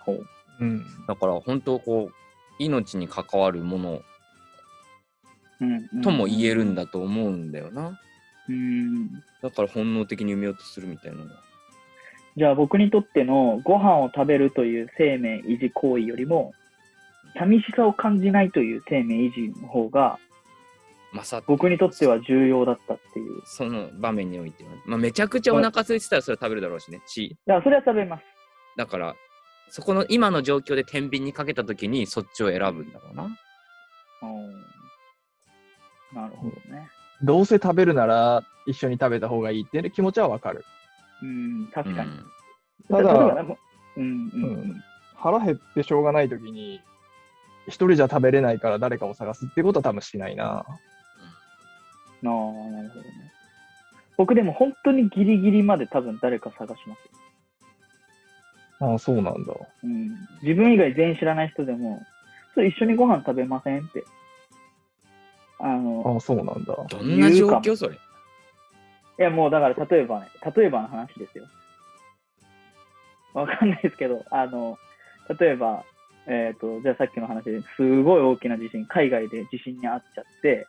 [0.05, 0.25] ほう
[0.59, 0.85] うん。
[1.07, 2.13] だから本当こう、
[2.59, 4.01] 命に関わるもの
[6.03, 7.99] とも言えるんだと思うんだよな。
[8.49, 11.43] うんだから本能的に埋めようとするみたいなのは。
[12.35, 16.53] じゃあ僕にとってのご飯を食べるという生命維持行為よりも、
[17.37, 20.17] 寂しさを感じないという生命維持の方が、
[21.47, 23.41] 僕にとっては重要だったっていう。
[23.45, 27.01] その場面においては、まあ、めちゃくちゃお腹空いてたらそれは食べるだろうしね。
[27.07, 28.23] し、だからそれは食べます。
[28.77, 29.15] だから、
[29.69, 33.23] そこの今の状況で天秤にかけたときにそっちを選ぶんだろうな。
[33.23, 34.78] うん
[36.13, 36.87] なるほどね。
[37.21, 40.63] どうせ食べるなら一緒に食べた方がいいっていう気持ちはわかる。
[41.21, 42.11] うん、確かに。
[42.11, 42.25] うん
[42.89, 43.57] ただう
[43.97, 44.81] うん。
[45.15, 46.81] 腹減ってしょうがないときに、
[47.67, 50.45] 一人じゃ食べれないから誰かを探すってことは多分しないな。
[50.45, 50.67] ああ、
[52.23, 53.31] なるほどね。
[54.17, 56.99] 僕でも本当にギリギリまで多分誰か探します
[58.81, 58.89] よ。
[58.91, 59.53] ああ、そうなんだ。
[59.83, 60.09] うん。
[60.41, 62.01] 自分以外全員知らない人でも、
[62.55, 63.85] 一緒にご飯食べません？
[63.85, 64.03] って。
[65.59, 66.75] あの、ああ、そうなんだ。
[66.89, 67.95] どんな状況それ？
[67.95, 67.97] い
[69.21, 71.45] やもうだから例えばね、例えばの話ですよ。
[73.33, 74.77] わかんないですけど、あの、
[75.39, 75.83] 例えば、
[76.25, 80.65] えっ、と、じゃあさっきの話ですごい大きな地震、海外で地震に遭っちゃって、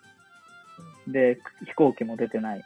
[1.07, 2.65] で、飛行機も出てない、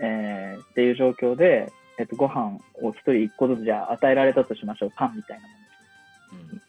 [0.00, 4.92] えーっていう状況で、えっ、と、ご飯を一人一個ずつじゃあ与えられたとしましょう。
[4.94, 6.52] パンみたいなもの。
[6.52, 6.62] うん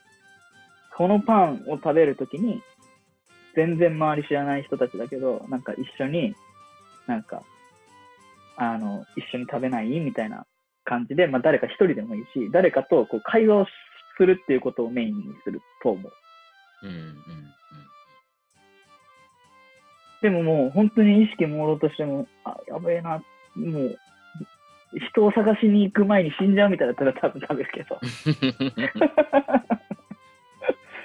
[0.96, 2.62] このパンを食べるときに、
[3.56, 6.36] 全然周り知らない人たちだけど、なんか一緒に、
[7.08, 7.44] なんか、
[8.58, 9.88] あの、一緒に食べない？
[10.00, 10.46] みたいな
[10.86, 13.66] 感じで、まあ誰か一人でもいいし、誰かとこう会話を
[14.18, 16.12] するっていうことをメインにすると思う。
[16.84, 17.18] うんうん
[20.22, 23.22] でももう本当に意識朦朧としても、あ、やべえな、
[23.56, 24.00] もう、
[25.12, 28.00] 人を探しに行く前に死んじゃうみたいだったら多分食べるけど。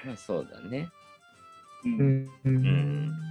[0.06, 0.88] まあそうだね。
[1.84, 2.30] う、うんん。
[2.44, 3.28] うん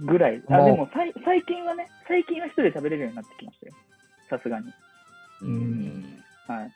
[0.00, 0.42] ぐらい。
[0.48, 3.72] あ、まあでもさい最近はね、最近は一人で食べれるようになってきましたよ。
[4.28, 4.66] さすがに。
[5.42, 5.52] ううん
[6.00, 6.70] んはい。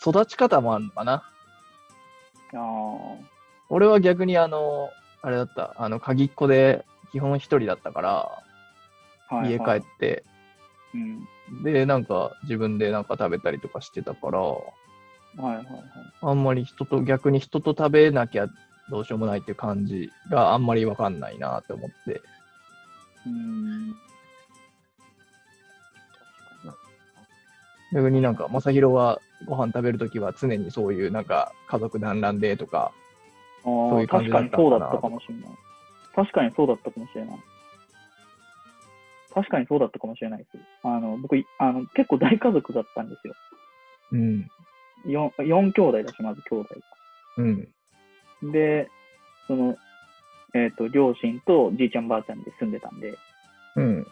[0.00, 1.12] 育ち方もあるのかな。
[1.12, 1.22] あ
[2.54, 2.58] あ。
[3.68, 4.90] 俺は逆にあの、
[5.22, 8.42] あれだった、あの、鍵っ子で基本一人だったから、
[9.28, 9.78] はい、家帰はい。
[9.80, 10.24] って、
[10.94, 11.62] うん。
[11.64, 14.40] で、なんか自分でなんか食べたりとかしてたから、
[15.36, 15.84] はいはいはい。
[16.22, 18.46] あんまり人と、逆に人と食べなきゃ
[18.90, 22.20] どうしようもないっていう感じがあんまりわかんないなって思って。
[23.26, 23.94] うーん。
[27.92, 32.92] 逆になんか、正宏はご飯食べるときは常にそういうなんか家族団らんでとか、
[33.62, 35.50] あそういあ、う感じだった確かにそうだったかもしれない。
[36.14, 37.38] 確かにそうだったかもしれない。
[39.34, 40.58] 確かにそうだったかもしれないです。
[40.82, 43.34] あの、僕、いあの、結構大家族だったんですよ。
[44.12, 44.48] うん、
[45.06, 46.74] 4、四兄弟だし、まず兄弟
[47.38, 47.68] うん、
[48.42, 48.52] が。
[48.52, 48.90] で、
[49.46, 49.76] その、
[50.54, 53.16] えっ、と、両親とじいちゃんばあちゃんで住んでたんで、
[53.76, 54.06] うん、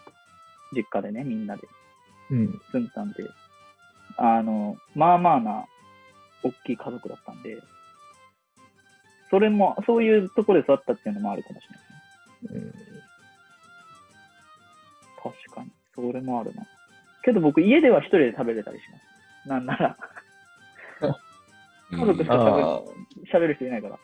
[0.73, 1.67] 実家でね、みんなで
[2.29, 3.23] うん、住んでたんで、
[4.17, 5.65] あの、まあまあな、
[6.43, 7.57] 大きい家族だったんで、
[9.29, 11.67] それも、そういうところで育ったっていうのもあるかもし
[12.51, 12.71] れないね。
[12.71, 12.97] うん
[15.23, 15.71] 確かに。
[15.93, 16.65] それもあるな。
[17.23, 18.97] けど僕、家では一人で食べれたりしま
[19.43, 19.49] す。
[19.49, 19.97] なんなら、
[21.91, 22.93] 家族しかあ喋る
[23.33, 23.99] 喋る人いないから。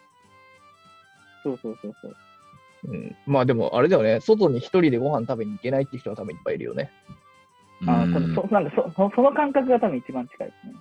[1.43, 2.15] そうそうそうそう。
[2.86, 6.91] うん、まあでもあれだよね、外に一人でご飯食べに行けないって人は多分いっぱいいるよね。
[7.86, 10.74] あ多分そなんかそそその感覚が多分一番近いですね。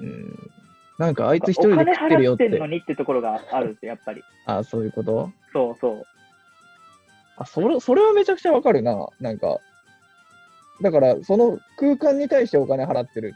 [0.00, 0.50] うん、
[0.98, 2.66] なんかあいつ一お金人で食ってるよって払ってんの。
[2.66, 4.22] にってところがあるんですよ、やっぱり。
[4.46, 5.30] あそういうこと？
[5.52, 6.04] そうそう。
[7.36, 9.08] あそれそれはめちゃくちゃわかるな。
[9.20, 9.58] なんか、
[10.82, 13.34] だからその空間に対してお金払ってる。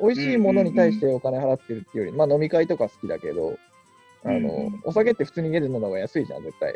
[0.00, 3.58] 美味しいものに対してお金払ってるっていうより、まあ飲み会とか好きだけど、
[4.24, 6.74] あの、お酒って普通に家で飲んだ方が安いじゃん、絶対。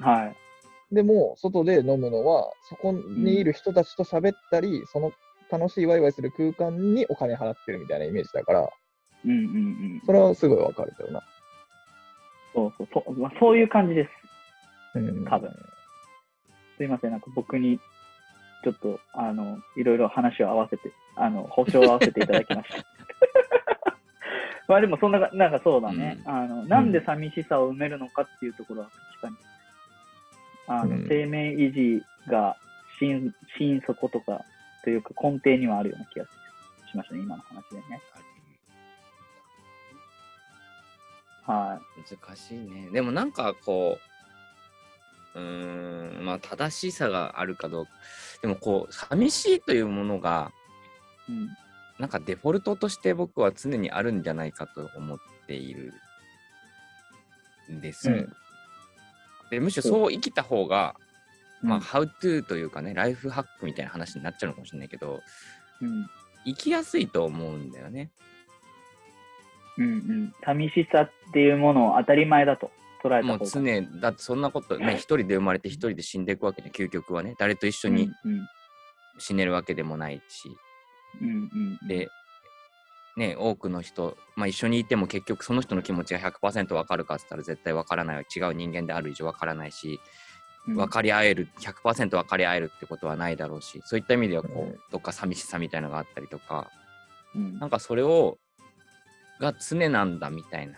[0.00, 0.94] はい。
[0.94, 5.12] でも、外で飲むのは、そこにいる人たちと喋ったり、その
[5.50, 8.70] 楽しいワイワイする空間にお金払ってるみたいなイメージだから、
[9.24, 9.38] うんうんう
[9.96, 10.02] ん。
[10.06, 11.22] それはすごいわかるけどな。
[12.54, 14.10] そうそうそう、まあ、そういう感じです。
[14.96, 15.50] うん、多分
[16.78, 17.78] すいません、なんか僕に
[18.64, 20.90] ちょっと、あの、いろいろ話を合わせて、
[21.20, 22.84] あの、保証を合わせていただきました。
[24.66, 29.36] まあでもそんなか、なんかそうだね、うんあの、なんで寂しさを埋めるのかっていうところは確かに、
[30.66, 32.56] あの、うん生命維持が
[32.98, 34.44] 心、心底とか、
[34.82, 36.24] というか根底にはあるような気が
[36.90, 38.00] しましたね、今の話でね。
[41.46, 42.90] は難しいね。
[42.90, 43.98] でもなんかこ
[45.34, 47.90] う、うーん、まあ正しさがあるかどうか。
[48.42, 50.59] でもこう、寂しいというものが、い。
[51.30, 51.48] うん。
[51.98, 55.92] なんかデフォルトとして僕は常にあるんじゃないかと思っている
[57.70, 58.16] んですよ。
[58.16, 58.32] うん
[59.50, 60.94] でむしろそう生きた方が、
[61.60, 65.20] まあ、うん how to というかね、ライフハックみたいな話になっちゃうのかもしれないけど、
[65.80, 66.06] うん。
[66.46, 68.10] 生きやすいと思うんだよね。
[69.76, 70.34] うんうん。
[70.44, 72.70] 寂しさっていうものを当たり前だと
[73.02, 78.46] 捉えたもう常、だってそんなこと、ね、一人で生まれて一人で死んでいくわけで、究極はね、誰と一緒にうん
[79.18, 80.48] 死ねるわけでもないし、
[81.20, 82.08] うんうんうん、で、
[83.16, 88.26] ね、多くの人、まあ、一緒にいても結局その人の気持ちが100%分かるかって言ったら絶対分からない。
[88.34, 90.00] 違う人間である以上分からないし
[90.68, 90.76] うん。
[90.76, 96.70] 分かり合える100%分かり合えるってことはないだろうしそういった意味ではこうどっか寂しさみたいなのがあったりとか
[97.34, 97.58] うん。
[97.58, 98.38] なんかそれを
[99.40, 100.74] が常なんだみたいな。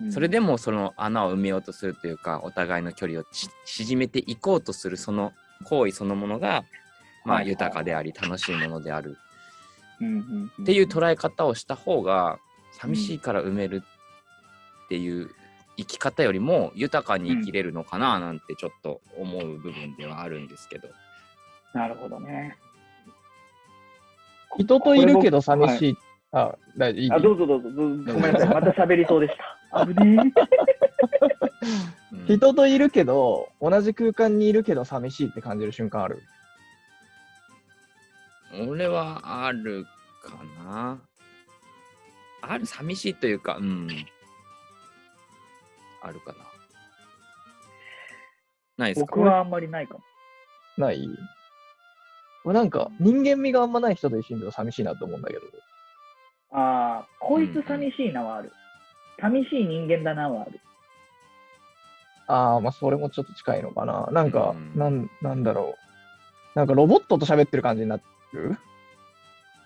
[0.00, 0.12] うん。
[0.12, 5.32] それでもその穴を埋めようとするというかお互いの距離をち縮めていこうとするその
[5.64, 6.64] 行為そのものが
[7.28, 9.18] まあ、豊かであり楽しいものである
[10.62, 12.38] っていう捉え方をした方が
[12.72, 13.82] 寂しいから埋める
[14.84, 15.30] っていう
[15.76, 20.88] 生き方よりも豊かに生きれるのかななんてちょっと思う部分ではあるんですけど。
[21.74, 22.56] なるほどね。
[24.58, 25.96] 人といるけど寂しい。
[26.32, 27.20] あ、大丈夫。
[27.20, 27.68] どうぞどうぞ。
[28.14, 28.48] ごめんなさい。
[28.48, 29.34] また喋りそうでし
[29.72, 29.86] た。
[29.86, 30.16] 危ね
[32.12, 36.22] うん 人といるけど、同じ空間にいるけど寂しいって感じる瞬間ある？
[38.66, 39.84] 俺はある
[40.22, 41.00] かな。
[42.42, 43.88] ある、寂しいというか、うん。
[46.02, 46.38] あるかな。
[48.76, 48.94] ないえ。
[48.94, 49.16] ですか？
[49.16, 50.00] 僕はあんまりないかも。
[50.76, 51.08] ない？
[52.44, 55.40] なんか、人間味があんまない人と一緒にいると寂しいなと思うんだけど。
[56.52, 58.52] ああ、こいつ寂しいなはある。
[59.20, 60.60] 寂しい人間だなはある。
[62.28, 64.08] ああ、まあ、それもちょっと近いのかな。
[64.12, 65.74] なんか、うんなん、なんだろ
[66.54, 66.58] う。
[66.58, 68.58] なんか、ロボットと喋ってる感じになってる。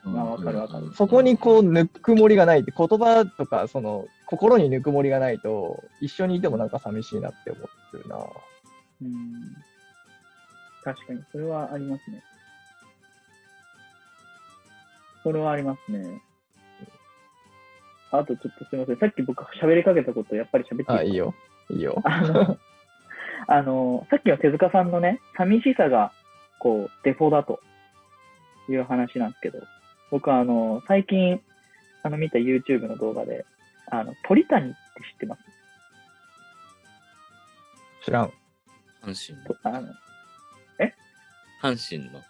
[0.04, 8.16] まあわかるわかるそこにこう、ぬくもりがないって、言葉とか、その、心にぬくもりがないと、一緒にいてもなんか寂しいなって思ってるな。
[8.16, 9.56] うん。
[10.82, 12.22] 確かに、それはありますね。
[15.22, 16.20] それはありますね。
[18.10, 18.98] あとちょっとすみません。
[18.98, 21.34] さっき僕喋りかけたことやっぱり喋ってあ、いいよ。
[21.70, 22.02] いいよ。
[22.04, 22.58] あの、
[23.46, 26.12] あの、さっきの手塚さんのね、寂しさが、
[26.58, 27.60] こう、デフォだと
[28.68, 29.58] いう話なんですけど、
[30.10, 31.40] 僕はあの、最近、
[32.02, 33.44] あの、見た YouTube の動画で、
[33.90, 34.76] あの、鳥谷って
[35.12, 35.42] 知ってます？
[38.04, 38.32] 知らん。
[39.02, 39.88] 阪神のとあの
[41.62, 42.20] 阪神の。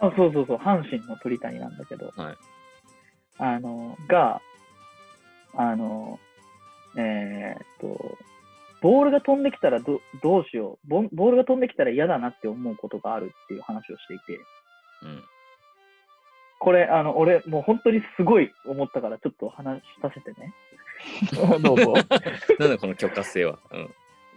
[0.00, 2.36] あ、そうそうそう、阪神の鳥谷なんだけど、はい
[3.38, 4.40] あの、が、
[5.54, 6.18] あの、
[6.96, 8.18] えーっと、
[8.82, 14.40] ボールが飛んできたらどどうしようボン、ボールが飛んできたら嫌だなって思うことがあるっていう話をしていて、
[15.02, 15.22] うん。
[16.60, 20.52] これ、あの、俺、もう本当にすごい思ったから、ちょっと話させてね。
[21.62, 21.94] どうぞ。
[22.60, 23.58] なんだこの許可性は。
[23.72, 23.78] う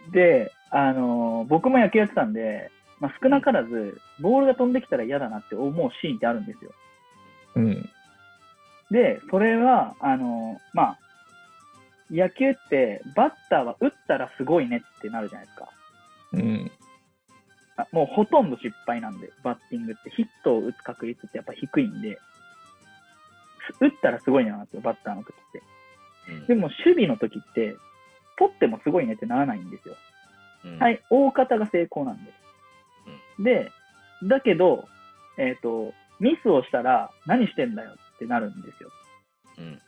[0.10, 0.12] ん。
[0.12, 6.72] で、あの、僕も野球やってたんで、まあ、少なからず、ボールが飛んできたら嫌だなって思うシーンってあるんですよ。
[7.56, 7.90] うん。
[8.90, 11.00] で、それは、あの、まあ、
[12.10, 15.70] 野球って、バッターは打ったらすごいねってなるじゃないですか。
[16.32, 16.72] うん。
[17.76, 20.10] あもうほとんど失敗なんで、バッティングって。
[20.12, 22.20] ヒットを打つ確率ってやっぱ低いんで、
[23.80, 25.62] 打ったらすごいねなんですよ、バッターの時って。
[26.30, 27.76] うんでも、守備の時って、
[28.38, 29.96] 取ってもすごいねってならないんですよ。
[30.66, 32.32] うんはい、大方が成功なんで。
[33.40, 33.72] で、
[34.24, 34.88] だけど、
[35.38, 38.90] えっ、と、ミスをしたら何してんだよってなるんですよ。
[39.58, 39.80] うん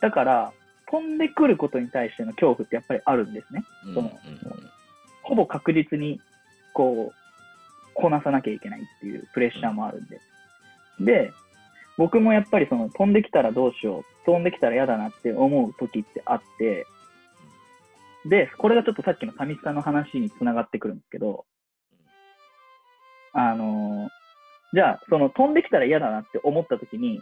[0.00, 0.52] だから、
[0.90, 3.64] 飛んでくることに対しての恐怖ってやっぱりあるんですね。
[3.86, 4.12] うんその
[5.22, 6.20] ほぼ確実に、
[6.74, 7.14] こう、
[7.94, 10.20] こなさなきゃいけないっていうプレッシャーもあるんで。
[11.00, 11.32] で、
[11.96, 16.86] 僕もやっぱりその飛んできたらどうしよう、飛んできたら嫌だなって思う時ってあって、
[18.26, 21.44] で、これがちょっとさっきの寂しさの話につながってくるんですけど、
[23.32, 24.08] あのー
[24.74, 27.20] じゃあ、その飛んできたら嫌だなって思った時に、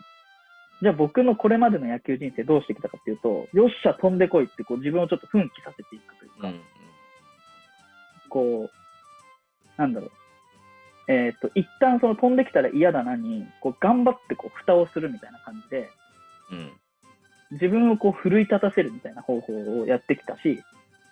[0.83, 6.61] じゃあ僕のこれまでの野球人生どうしてきたかっていうと、よっしゃ飛んでこいってこう自分をちょっと奮起させていくというか、うん
[8.29, 8.71] こう、
[9.77, 10.11] なんだろう。
[11.09, 15.91] えっ、と、一旦その飛んできたら嫌だなに、こう頑張ってこう蓋をするみたいな感じで、
[16.51, 16.73] うん
[17.53, 20.61] 自分をこう奮い立たせるみたいな方法をやってきたし、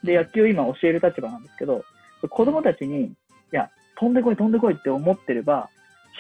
[0.03, 1.85] で、野球を今教える立場なんですけど、
[2.29, 3.14] 子供たちに、い
[3.53, 5.70] や、飛んでこい飛んでこいって思ってれば、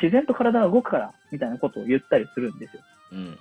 [0.00, 2.82] 自然と体が動くから、みたいなことを言ったりするんですよ。
[3.12, 3.36] うんうん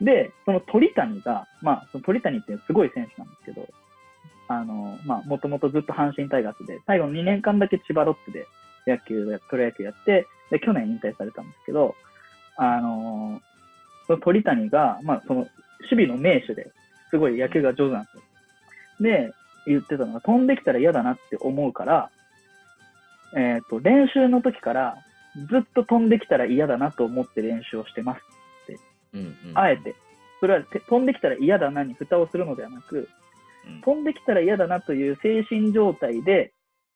[0.00, 3.66] で、その鳥谷が、まあ、その鳥谷ってすごい選手なんですけど、
[4.48, 8.46] あの、まあ、もともとずっと阪神タイガースで、最後の2年間だけ千葉ロッテで
[8.86, 11.94] 野球や、プロ野球やって、で、去年引退されたんですけど、
[12.56, 13.40] あの
[14.06, 15.40] その鳥谷が、まあ、その、
[15.90, 16.70] 守備の名手で
[17.10, 18.22] すごい野球が上手なんですよ。
[19.00, 19.32] で、
[19.66, 22.10] 言ってたのが、飛んできたら嫌だなって思うから、
[23.36, 24.98] えっ、と、練習の時から、
[25.50, 28.20] ずっと飛んできたら嫌だなと思って練習をしてます。
[29.14, 29.94] うんうんあえて。
[30.40, 33.23] それはて飛んできたら嫌だなに蓋をするのではなく、うん
[33.84, 36.52] 飛んできたら嫌だなという精神状態で、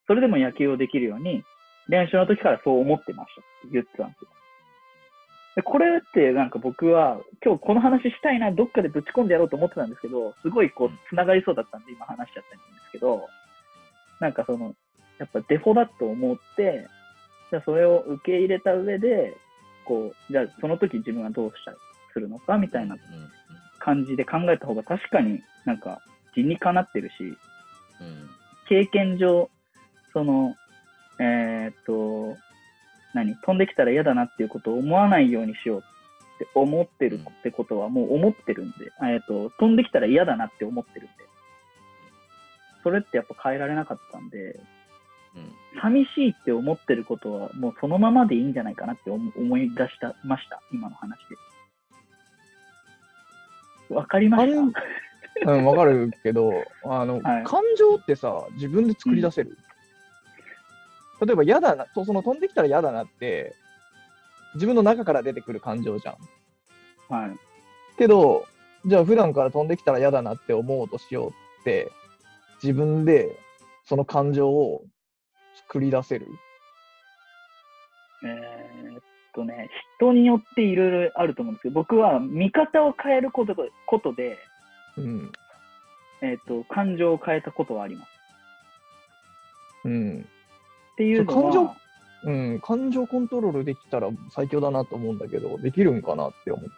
[0.06, 1.44] それでも野球をできるように、
[1.88, 4.28] 練習の時からそう思ってましたって言ってたんですよ。
[5.56, 13.26] でこれってなんか僕は今日この話したいな、どっかでぶち込んでやろうと思ってたんですけど、すごいこううん、つながりそうだったんで今話しちゃったんですけど、
[14.20, 14.74] なんかその、
[15.18, 16.86] やっぱデフォだと思って、
[17.50, 19.36] じゃあそれを受け入れた上で、
[19.84, 21.72] こう、じゃあその時自分はどうした
[22.12, 23.00] するのかみたいなうん。
[23.78, 26.00] 感じで考えた方が確かになんか
[26.42, 28.30] 理にかなってるし、うん。
[28.68, 29.50] 経験上、
[30.12, 30.54] その、
[31.18, 32.36] えーっと、
[33.14, 35.82] 何飛んできたら嫌だなっていうことを思わないようにしようっ
[36.38, 41.12] て思ってるってことはもう思ってるんで、えっと、飛んできたら嫌だなって思ってるんで、
[42.82, 44.60] それってやっぱ変えられなかったんで、
[45.34, 45.52] うん。
[45.80, 51.18] 寂しいって思ってることはもうそのままでいいんじゃないかなって思思い出したました、今の話
[53.88, 53.94] で。
[53.94, 54.82] わかりました？
[55.46, 56.52] うん、わかるけど、
[56.84, 59.56] あの、はい感情ってさ、自分で作り出せる？
[61.24, 63.54] 例えば嫌だな、とその飛んできたら嫌だなって、
[64.54, 66.16] 自分の中から出てくる感情じゃん。
[67.12, 67.36] はい。
[67.96, 68.46] けど、
[68.86, 71.90] じゃあ普段から飛んできたら嫌だなって思おうとしようって、
[72.62, 73.38] 自分で
[73.84, 74.82] その感情を
[75.68, 76.26] 作り出せる？
[78.24, 79.02] えーっ
[79.34, 83.54] とね、人によっていろいろあると思うんですけど、僕は見方を変えること
[83.86, 84.38] ことで、
[84.98, 85.32] うん。
[86.20, 88.10] えーっと、感情を変えたことはあります。
[89.84, 90.20] うん。
[90.20, 91.76] っていうのは、感情
[92.24, 92.60] うん。
[92.60, 96.70] 感情コントロールできたら最強だなと思うんだけど、できるんかなって思って。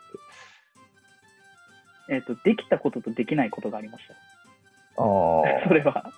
[2.11, 4.15] えーっと、できたこととできないことがありました。
[5.03, 5.65] ああ。
[5.67, 6.13] それは。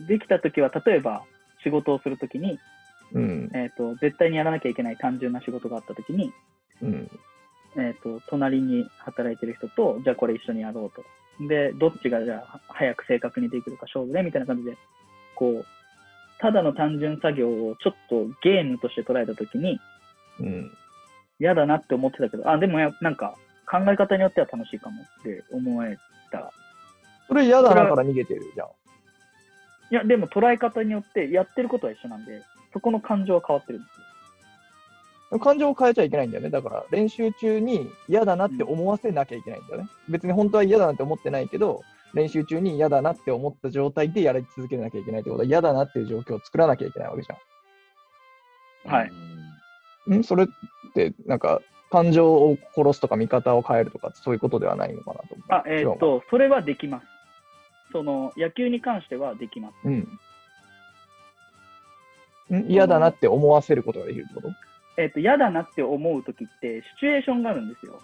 [0.00, 1.24] できたときは、例えば
[1.62, 2.58] 仕事をするときに、
[3.12, 3.50] うん。
[3.54, 6.32] えーっと、絶対にやらなきゃいけない単純な仕事があったときに、
[6.82, 7.10] うん。
[7.78, 11.04] えー、と隣に働いてる人と、じゃあこれ一緒にやろうと。
[11.46, 14.76] で、どっちがじゃあ早く正確にできるか勝負でみたいな感じで、
[15.36, 15.64] こう、
[16.40, 19.78] ただの単純作業をちょっとゲームとして捉えたときに、
[20.40, 20.70] うん。
[21.40, 23.36] 嫌だなって思ってたけど、あ、でもやなんか
[23.70, 25.96] 考え方によっては楽しいかもって思え
[26.32, 26.52] た。
[27.28, 28.68] それ嫌だなから逃げてるじゃん。
[29.90, 33.97] いや、でも捉え方によってやってることは一緒なんで、そこの感情は変わってるんですよ。
[35.40, 36.50] 感情を変えちゃいけないんだよね。
[36.50, 39.88] だから練習中に嫌だなって思わせなきゃいけないんだよね。
[40.08, 41.82] 別に本当は嫌だなって思ってないけど、
[42.14, 47.28] 練習中に嫌だなって思った状態でやり続けなきゃいけないってことは嫌だなっていう状況を作らなきゃいけないわけじ
[48.88, 49.10] はい
[50.06, 50.20] うんゃん。
[50.20, 50.46] んそれっ
[50.94, 51.60] てなんか
[51.90, 55.52] 感情を殺すとか見方を変えるとかそういうことではないのかなと思う。
[55.52, 57.06] あ、えっ、と、それはできます。
[57.92, 59.88] その、野球に関してはできます。
[59.88, 60.04] 違う。
[62.56, 64.67] ん嫌だなって思わせることができるってこと？
[64.98, 68.02] えっ、と、嫌だなって思うときって、シチュエーションがあるんですよ。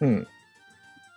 [0.00, 0.26] うん。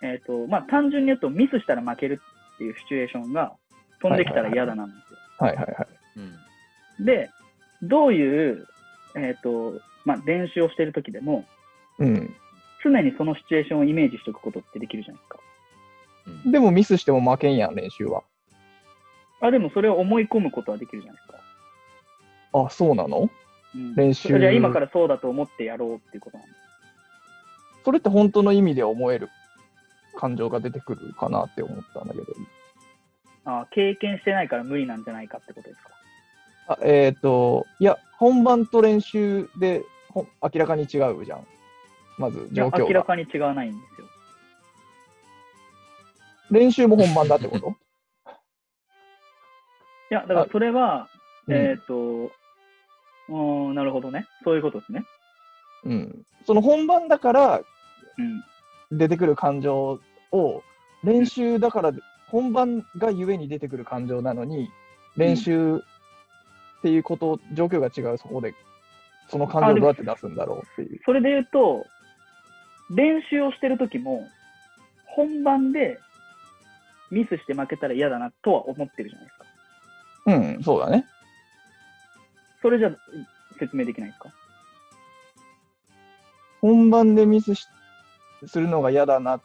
[0.03, 2.21] えっ、と、まあ、単純に言うと、ミスしたら負ける
[2.55, 3.53] っていうシチュエーションが
[4.01, 5.19] 飛んできたら嫌だなんですよ。
[5.39, 5.87] はいはいはい。
[6.17, 7.29] うんで、
[7.81, 8.65] どういう、
[9.15, 11.45] えっ、と、まあ、練習をしているときでも、
[11.99, 12.35] うん。
[12.83, 15.39] 常にそのシチュエーションをイメージしておくことってできるじゃないですか。
[16.45, 18.23] うんでもミスしても負けんやん、練習は。
[19.41, 21.39] あ、でもそれを思い込むことはできるじゃないですか。
[22.53, 23.19] あ、そうなの？
[23.19, 23.29] うん、
[23.95, 26.59] 練習それじゃあ今からそうだと思ってやろうっていうことなんです。
[27.83, 29.29] それって本当の意味で思える
[30.17, 32.25] 感情が出てくるかなって思ったんだけど。
[33.45, 35.91] あ経験してないから無理なんじゃないかってことですか。
[36.67, 41.45] あえっ、と、いや、本番と練習でほん明らかに違うじゃん。
[42.17, 42.79] まず状況が。
[42.79, 44.07] 明らかに違わないんですよ。
[46.49, 47.75] 練習も本番だってこと？
[50.09, 51.07] いや、だからそれは、
[51.47, 52.31] うんえっ、と、
[53.29, 54.25] うーん、なるほどね。
[54.43, 55.05] そういうことですね。
[55.85, 56.25] うん。
[56.45, 57.61] その本番だから
[58.17, 58.97] うん。
[58.97, 59.99] 出てくる感情
[60.31, 60.63] を、
[61.03, 61.91] 練習だから、
[62.27, 64.69] 本番がゆえに出てくる感情なのに、
[65.17, 68.53] 練習っていうこと、状況が違うそこで、
[69.27, 71.01] その感情をどうやって出すんだろうっていう。
[71.05, 71.85] それで言うと、
[72.91, 74.27] 練習をしてるときも、
[75.07, 75.99] 本番で
[77.09, 79.45] ミスして負けたら嫌だなとは思ってるじゃないですか。
[80.25, 81.05] うん、そうだね。
[82.65, 82.89] それじゃ
[83.59, 84.33] 説明できないですか？
[86.61, 87.67] 本番でミスし
[88.47, 89.41] するのが嫌だなっ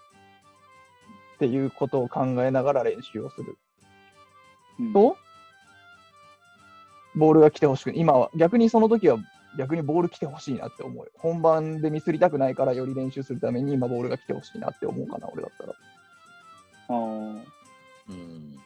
[1.38, 3.58] ていうことを考えながら練習をする。
[4.78, 4.92] うん。
[4.94, 5.18] と、
[7.14, 9.18] ボールが来てほしく今は逆にその時は
[9.58, 11.10] 逆にボール来てほしいなって思うよ。
[11.18, 15.74] 本番でミスりたくないからより練習するために今ボールが来てほしいなって思うかな、俺だったら。
[16.88, 17.44] あー。
[18.08, 18.58] うん。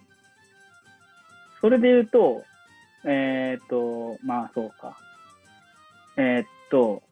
[1.60, 2.44] それで言うと、
[3.06, 4.96] えーっと、まあそうか。
[6.16, 7.02] えーっと、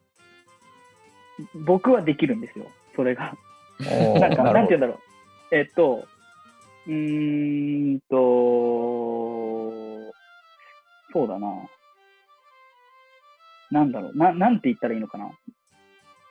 [1.65, 2.65] 僕はできるんですよ、
[2.95, 3.35] それが。
[4.19, 4.93] なんか、なんて言うんだろ
[5.51, 5.55] う。
[5.55, 6.07] えっと、
[6.87, 8.15] うーんと、
[11.13, 11.69] そうだな。
[13.71, 14.17] なんだろう。
[14.17, 15.31] な、なんて言ったらいいのかな。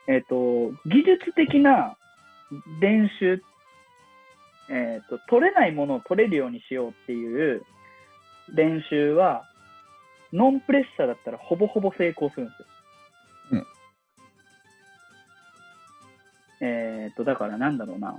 [0.07, 1.95] えっと、技術的な
[2.81, 3.41] 練習、
[4.69, 7.63] えっと、取れないものを取れるようにしようっていう
[8.53, 9.45] 練習は、
[10.33, 12.65] ノンプレッシャーだったらほぼほぼ成功するんですよ。
[13.51, 13.65] うん
[16.65, 18.15] えっと、だからなんだろうな。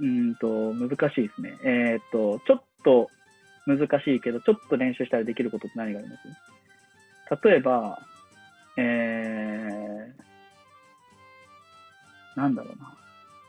[0.00, 1.56] うーんと、難しいですね。
[1.64, 3.08] えっと、ちょっと
[3.66, 6.22] 難しいけど、ちょっと練習したらできることって何があります？
[7.48, 7.98] 例えば、
[8.76, 12.94] えー、なんだろうな。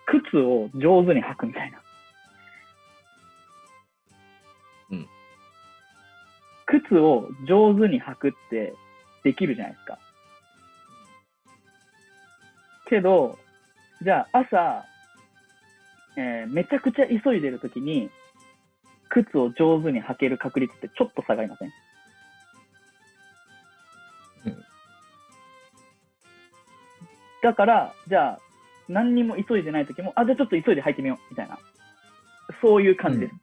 [0.06, 1.82] 靴を上手に履くみたいな。
[6.88, 8.74] 靴を上手に履くって
[9.24, 10.00] できるじゃないですか。
[12.90, 13.38] けど、
[14.02, 14.86] じゃあ朝、
[16.16, 18.10] えーめちゃくちゃ急いでるときに、
[19.10, 21.72] 靴を上手に履ける確率ってちょっと下がりません？
[24.46, 24.58] うん
[27.44, 28.40] だから、じゃあ、
[28.90, 31.60] 何にも急いでないときも、あ、じゃあちょっと急いで履いてみよう、みたいな。
[32.62, 33.34] そういう感じです。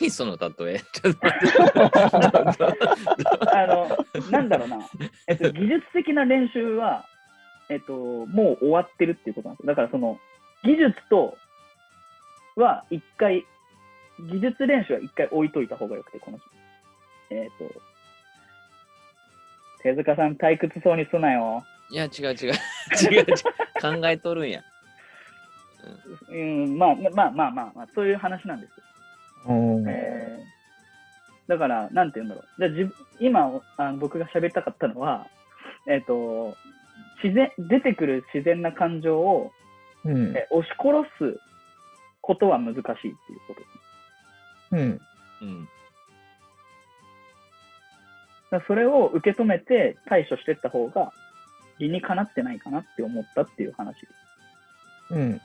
[0.00, 0.80] 何その例え
[3.52, 3.96] あの、
[4.30, 4.78] なんだろうな、
[5.26, 7.04] えっと、技術的な練習は、
[7.68, 9.68] えっと、もう終わってるっていうことなんですよ。
[9.68, 10.18] だから、その、
[10.62, 11.36] 技術と
[12.56, 13.44] は一回、
[14.20, 16.38] 技術練習は一回置いといた方がよくて、この、
[17.30, 17.82] えっと、
[19.82, 21.64] 手塚さん退屈そうにすなよ。
[21.90, 22.52] いや、違う違う。
[23.10, 23.24] 違う違う。
[23.80, 24.62] 考えとるんや。
[26.28, 28.72] うん、まあ、まあまあまあ、まあ、そういう話なんです
[29.48, 30.46] えー
[31.48, 32.44] だから、なんて言うんだろう。
[32.58, 35.28] じゃあ自分今あの、僕が喋りたかったのは、
[35.88, 36.56] えっ、と、
[37.22, 39.52] 自然、出てくる自然な感情を、
[40.04, 41.40] うんえ押し殺す
[42.20, 43.12] ことは難しいっていう
[43.48, 43.86] ことです。
[44.72, 45.00] うん
[45.42, 45.68] うん。
[48.50, 51.12] だそれを受け止めて対処していった方が
[51.80, 55.14] 理にかなってないかなって思ったっていう話です。
[55.14, 55.40] うん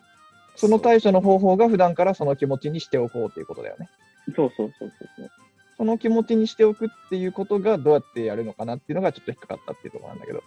[0.55, 3.89] その対処の方法が普段からその気持ちにしておこうっていうことだよね。
[4.35, 5.31] そうそうそうそうそう。
[5.77, 10.43] その気持ちにしておくっていうことがどうやってやるのかなっていうのがちょっと引っかかったっていうところなんだけど。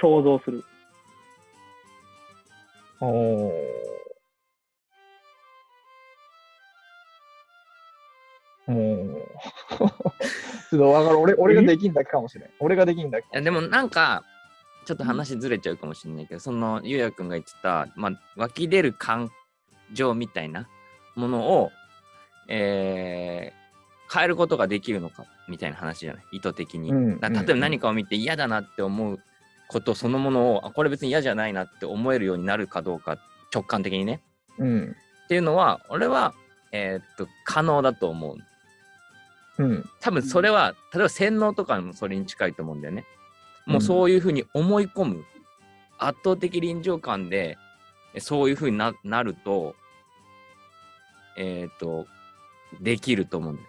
[0.00, 0.64] 想像する。
[3.00, 3.52] おー
[8.68, 9.14] おー
[9.78, 11.18] ちょっとわかる。
[11.18, 12.50] 俺俺ができんだけかもしれん。
[12.60, 14.24] 俺ができんだけいやでもなんか、
[14.88, 19.30] ちょっと話ずれちゃうかもしれないけど、そのゆうやくんが言ってた、まあ、湧き出る感
[19.92, 20.66] 情みたいな
[21.14, 21.70] ものを、
[22.48, 23.58] えー
[24.10, 26.22] 変えることができるのかみたいな話じゃない？
[26.38, 26.90] 意図的に。
[26.90, 29.18] うん例えば何かを見て嫌だなって思う
[29.68, 33.18] ことそのものを、あこれ別に嫌じゃないなって思えるようになるかどうか、
[33.52, 34.22] 直感的にね。
[34.56, 34.96] うん。
[35.24, 36.32] っていうのは、俺は、
[36.72, 39.62] えーっと、可能だと思う。
[39.62, 39.84] うん。
[40.00, 43.04] 多分それは、例えば洗脳とかもそれに近いと思うんだよね。
[43.68, 45.24] もうそういうふうに思い込む、
[45.98, 47.56] 圧倒的臨場感で、
[48.14, 49.76] えそういうふうにななると、
[51.36, 52.06] えっ、と、
[52.80, 53.68] できると思うんだよ。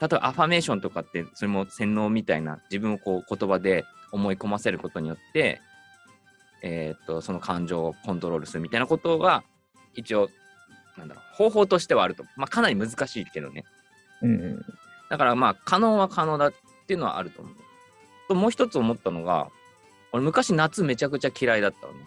[0.00, 5.60] 例えばアファメーションとかって、それも洗脳みたいな、自分をこう言葉で思い込ませることによって、
[6.62, 9.42] えっ、と、その感情をコントロールするみたいなことが、
[9.94, 10.28] 一応、
[10.98, 12.24] なんだろう、方法としてはあると。
[12.36, 13.64] まあ、かなり難しいけどね。
[14.22, 14.62] うん。
[15.08, 16.52] だからまあ可能は可能だっ
[16.86, 17.54] ていうのはあると思う。
[18.30, 19.48] ともう一つ思ったのが、
[20.12, 22.00] 俺昔夏めちゃくちゃ嫌いだったのね。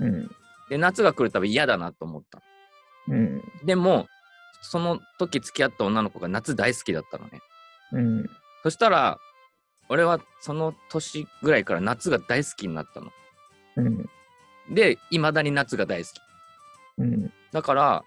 [0.00, 0.30] うん。
[0.68, 2.42] で、夏が来るたび嫌だなと思った。
[3.08, 3.42] うん。
[3.64, 4.06] でも、
[4.60, 7.40] その時付き合った女の子が夏大好きだったのね。
[7.92, 8.30] うん。
[8.62, 9.18] そしたら、
[9.88, 13.10] 俺はその年ぐらいから夏が大好きになったの。
[13.76, 14.10] うん。
[14.74, 16.20] で、未だに夏が大好き。
[16.98, 17.32] うん。
[17.52, 18.04] だから、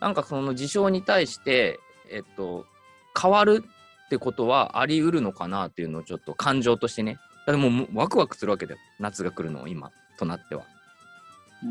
[0.00, 1.80] なんかその事象に対して、
[2.10, 2.66] えっと、
[3.18, 3.64] 変わる
[4.12, 7.18] ってことはあり得るのかなっていうのをちょっと感情としてね。
[7.46, 8.78] だもうワクワクするわけだよ。
[9.00, 10.64] 夏が来るのを今となっては。
[11.64, 11.66] う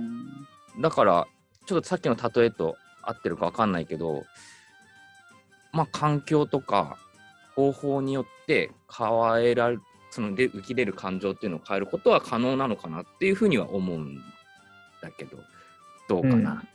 [0.78, 0.82] ん。
[0.82, 1.28] だから、
[1.68, 4.24] ちょっとさっきの例えと合ってるかわかんないけど、
[5.72, 6.98] まあ環境とか
[7.56, 9.08] 方法によって変
[9.44, 14.18] えられる、そので浮き出る感情っていうのを変えることは可能なのかなっていうふうには思うん
[15.00, 15.38] だけど、
[16.10, 16.54] どうかな。
[16.54, 16.68] うん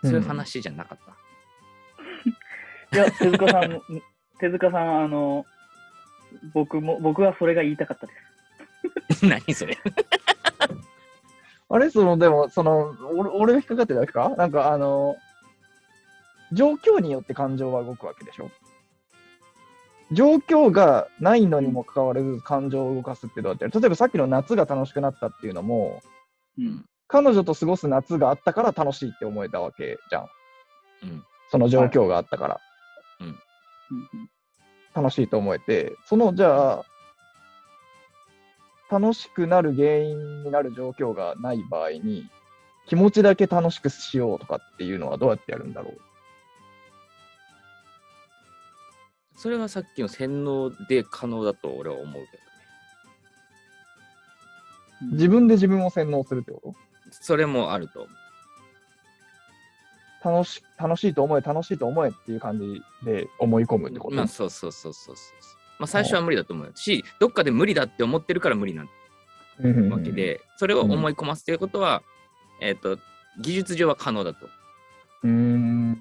[0.00, 1.17] そういう話じゃなかった？
[2.92, 3.82] いや、手塚さんも、
[4.40, 5.44] 手塚さん、あの、
[6.54, 8.12] 僕も、僕はそれが言いたかったで
[9.14, 9.24] す。
[9.26, 9.76] 何それ
[11.70, 14.30] あれその、でも、その、俺俺が引っかかってるだけか？
[14.36, 15.16] なんか、あの、
[16.52, 18.50] 状況によって感情は動くわけでしょ？
[20.12, 26.00] 状況がないのにもかかわらず感情を動かすってどうやって例えばさっきの夏が楽しくなったっていうのも、
[26.56, 26.86] うん。
[27.08, 30.28] 彼女と過ごす夏があったから楽しいって思えたわけじゃん。
[31.02, 32.60] うんその状況があったから。
[33.90, 34.30] うんうん
[34.94, 36.84] 楽しいと思えて、その、じゃあ、
[38.90, 42.28] 楽しくなる原因になる状況がない場合に、
[42.86, 46.00] 気持ちだけ楽しくしようとかっていうのはどうやってやるんだろう？
[49.36, 52.18] それはさっきの洗脳で可能だと俺は思うけ
[55.02, 55.12] どね。
[55.12, 56.74] 自分で自分を洗脳するってこと？
[57.10, 58.12] それもあると思う。
[60.24, 65.36] 楽し楽しいと思え、楽しいと思えっていう感じで思い込むってこと、まあそうそうそうそうそう。
[65.78, 68.86] まあ最初は無理だと思うし、どっかで無理だって思ってるから無理な
[69.60, 70.12] うんわけ。
[70.12, 72.02] で、それを思い込ますということは、
[72.60, 72.98] えっ、と、
[73.40, 74.46] 技術上は可能だと。
[75.22, 75.92] うーん。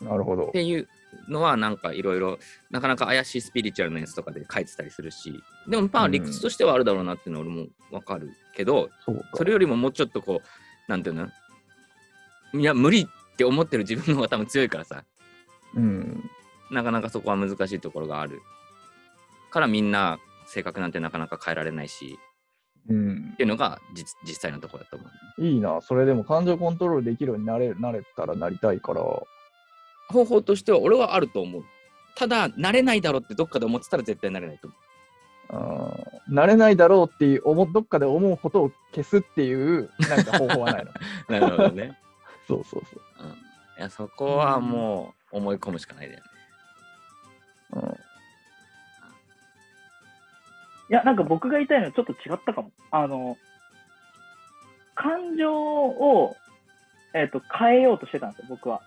[0.00, 0.50] なるほどっ。
[0.52, 0.88] ていう
[1.28, 2.38] のはなんかいろいろ
[2.70, 5.32] なかなか怪しいスピリチュアルなやつとかで書いてたりするし
[5.68, 9.22] でもまあうん理屈としてはあるだろうなっていうのは俺もわかるけど、そうか。
[9.34, 11.28] それよりももうちょっとこうなんていうの？
[12.54, 15.04] いや無理って思ってる自分の方が多分強いからさ
[15.74, 16.30] うん。
[16.70, 18.40] なかなかそこは難しいところがある
[19.50, 22.18] からみんな性格なんてなかなか変えられないし
[22.88, 23.36] うんっ。
[23.36, 25.06] ていうのが実実際のところだと思
[25.38, 25.80] う、いいな。
[25.80, 29.02] それでも感情コントロールできるようになれなれたらなりたいから。
[30.08, 31.64] 方法としては俺はあると思う
[32.16, 34.80] ただ慣れないだろうってどっかで思ってたら絶対慣れないと思う
[35.52, 40.90] あー慣れないだろうっていう思どっかで思うことを消すっていうなんか方法はないの？
[41.40, 41.96] なるほどね
[42.50, 43.34] そうそうそうんい
[43.78, 46.26] やそこはもう思い込むしかないだよね。
[47.72, 47.92] う、うん、い
[50.88, 52.72] や、なんか僕が言いたいのはちょっと違ったかも。
[52.90, 53.38] あの、
[54.94, 56.36] 感情を、
[57.14, 58.82] えっ、と、変えようとしてたんですよ、僕は。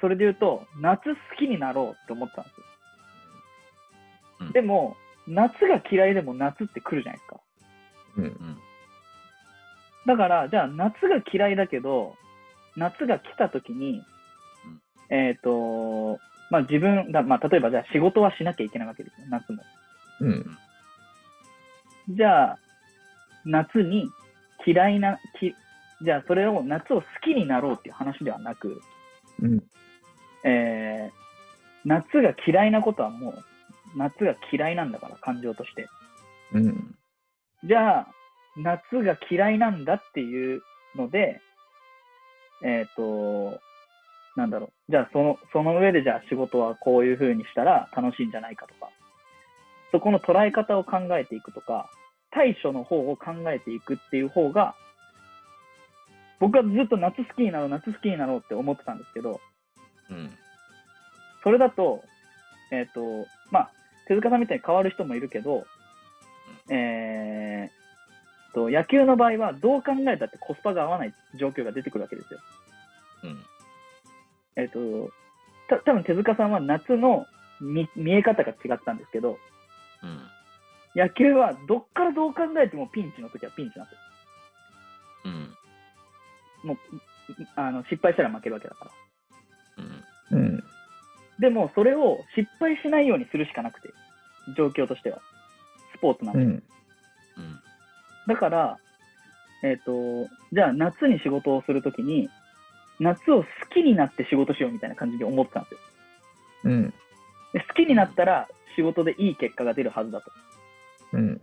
[0.00, 2.64] それで言うと、夏好きになろうって思ってたんですよ。
[4.42, 4.96] うんでも、
[5.26, 7.40] 夏が嫌いでも夏って来るじゃないですか。
[8.18, 8.58] うんうん
[10.04, 12.16] だから、じゃあ夏が嫌いだけど、
[12.76, 14.02] 夏が来た時に、
[15.10, 16.18] えっ、と、
[16.50, 19.62] まあ自分が、まあ例えばじゃあ仕事はしなきゃいけないわけですよ、夏も。
[20.20, 20.58] うん
[22.08, 22.58] じゃあ、
[23.44, 24.08] 夏に
[24.66, 25.54] 嫌いな、き
[26.04, 28.80] じゃあそれを夏を好きになろうっていう話ではなく、
[29.40, 29.62] うん
[30.44, 31.22] えー
[31.84, 35.88] 夏が嫌いなことはもう、夏が嫌いなんだから、感情として。
[36.52, 36.94] うん
[37.64, 38.06] じゃあ、
[38.56, 40.62] 夏が嫌いなんだっていう
[40.96, 41.40] ので、
[42.62, 43.60] えっ、と、
[44.36, 44.92] なんだろう。
[44.92, 48.90] じゃあ、その、その上でじゃあ仕事はこういう風にしたら楽しいんじゃないかとか、
[49.90, 51.90] そこの捉え方を考えていくとか、
[52.30, 54.74] 対処の方を考えていくっていう方が、
[56.40, 59.40] 僕はずっと夏好きになろう、夏好きになろうって思ってたんですけど、
[60.10, 60.30] うん。
[61.42, 62.02] それだと、
[62.70, 63.70] えっ、と、まあ、
[64.08, 65.66] 手塚さんみたいに変わる人もいるけど、
[66.70, 67.31] えー
[68.52, 72.40] と、野球の場合はどう考えたってコスパが合わない状況が出てくるわけですよ。
[73.24, 73.44] うん
[74.56, 75.10] えっ、と、
[75.68, 77.26] た多分手塚さんは夏の
[77.60, 79.38] 見見え方が違ったんですけど、
[80.02, 80.20] うん
[80.94, 83.98] 野球はどっからどう考えてもピンチの時はピンチなんです
[85.24, 85.42] うん
[86.68, 86.74] よ。
[86.74, 86.76] もう、
[87.56, 88.90] あの失敗したら負けるわけだから。
[90.32, 90.64] うんうん
[91.40, 93.88] でも、それを失敗しないようにするしかなくて、
[94.56, 95.20] 状況としては。
[95.96, 96.42] スポーツなんで。
[96.42, 96.62] うんうん
[98.26, 98.78] だから、
[99.62, 102.28] えっ、と、じゃあ夏に仕事をするときに、
[103.00, 105.78] 夏を好きになって仕事しようみたいな感じで思ってたんですよ。
[106.64, 106.94] うん
[107.52, 110.30] で好きになったら仕事でいい結果が出るはずだと。
[111.12, 111.40] うん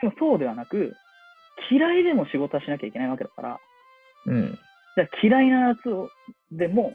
[0.00, 0.94] でもそうではなく、
[1.70, 3.60] 嫌いでも仕事はしなきゃいけないわけだから、
[4.26, 4.58] うん
[4.96, 6.08] じゃあ嫌いな夏を
[6.52, 6.94] でも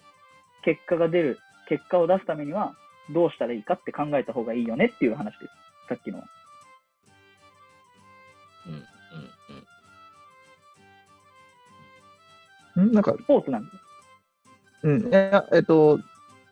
[0.63, 2.75] 結果が出る、結果を出すためには
[3.13, 5.87] どうしたらいいかって考えた方がいいよねっていう話です。
[5.89, 6.23] さっきの。
[12.79, 13.77] んなんか、スポーツなんです。
[14.83, 15.99] うん、いや、えっと、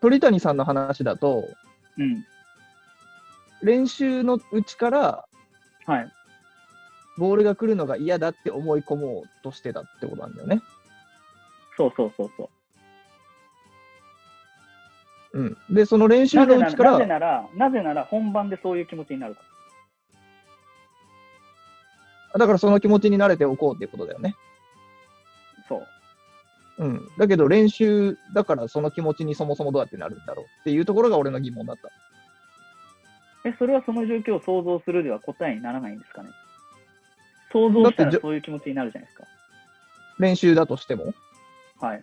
[0.00, 1.44] 鳥谷さんの話だと、
[1.96, 2.24] うん。
[3.62, 5.24] 練習のうちから
[5.86, 6.12] はい。
[7.16, 10.60] ボールが来るのが嫌だって思い込もうとしてたってことなんだよね。
[11.76, 12.50] そうそうそうそ
[15.32, 15.40] う。
[15.40, 15.56] うん。
[15.70, 19.40] で、その練習のうちからら、なぜなら、なぜなら本番でそういう気持ちになるか
[22.34, 22.38] ら。
[22.38, 24.36] だからその気持ちに慣れておこうっていうことだよね。
[26.78, 26.88] そう。
[26.88, 27.08] うん。
[27.18, 31.90] だけど練習だからその気持ちにそもそもどうやってなるんだろうっていうところが俺の疑問だった。
[33.48, 36.30] え、それはその状況を想像するでは答えにならないんですかね？
[37.52, 39.22] 想像したらそういう気持ちになるじゃないです
[40.18, 41.12] 練習だとしても？
[41.80, 41.86] か。
[41.86, 42.02] はい。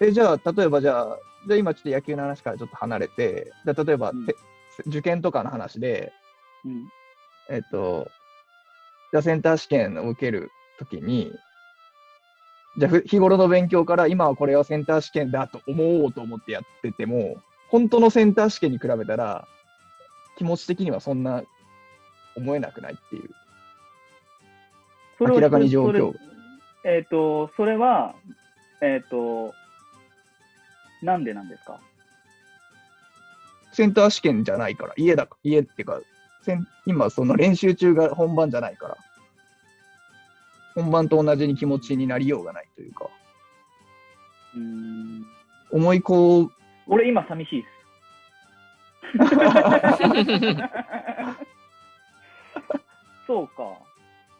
[0.00, 4.34] え、じゃあ、例えばじゃあ、じゃあ今ちょっと野球の話からちょっと離れて、じゃあ例えば、うんて
[4.86, 6.12] 受験とかの話で、
[6.66, 6.88] うん。
[7.48, 8.08] えっと、
[9.12, 11.32] じゃあセンター試験を受けるときに、
[12.78, 17.36] じゃあふ日頃の勉強から今はこれはセンター試験だと思おうと思ってやってても、
[17.68, 19.48] 本当のセンター試験に比べたら、
[20.36, 21.42] 気持ち的にはそんな
[22.36, 23.30] 思えなくないっていう。
[25.18, 26.12] それは明らかに状況
[26.84, 28.14] えっ、と、それは、
[28.82, 29.54] えっ、と、
[31.02, 31.80] なんでなんですか？
[33.72, 36.00] センター試験じゃないから、家だか、家っていうか、
[36.42, 38.96] せん今その練習中が本番じゃないから。
[40.76, 43.08] 本番と同じに気持ちになりようがないというか、
[44.54, 45.26] うーん。
[45.72, 46.52] 思いこう、
[46.86, 47.76] 俺今寂しいです。
[53.26, 53.54] そうか。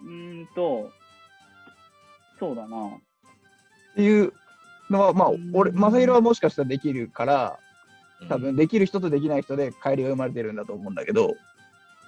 [0.02, 0.90] うーんと、
[2.38, 2.86] そうだな。
[2.86, 2.90] っ
[3.96, 4.32] ていう
[4.90, 7.58] のは、まあうん、俺、正宏はもしかしたらできるから、
[8.28, 11.34] 多うん分できる人とできない人で帰りが生まれてるんだと思うんだけど、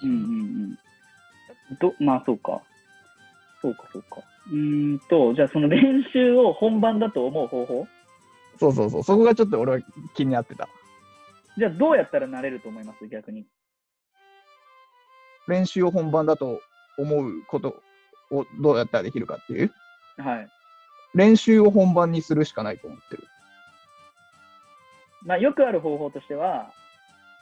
[0.02, 0.18] うんうんう
[0.66, 0.78] ん。
[1.80, 2.62] ど、まあそうか。
[3.60, 4.20] そうかそうか。
[4.50, 7.86] うーんと、じゃあその練習を本番だと思う方法？
[8.58, 9.78] そうそうそう、そこがちょっと俺は
[10.14, 10.68] 気になってた。
[11.56, 13.06] じゃあどうやったらなれると思います？
[13.08, 13.46] 逆に。
[15.48, 16.60] 練習を本番だと
[16.98, 17.82] 思うこと
[18.30, 19.72] をどうやったらできるかっていう、
[20.18, 20.48] はい。
[21.14, 23.24] 練習を本番にするしかないと思ってる。
[25.24, 26.70] まあよくある方法としては、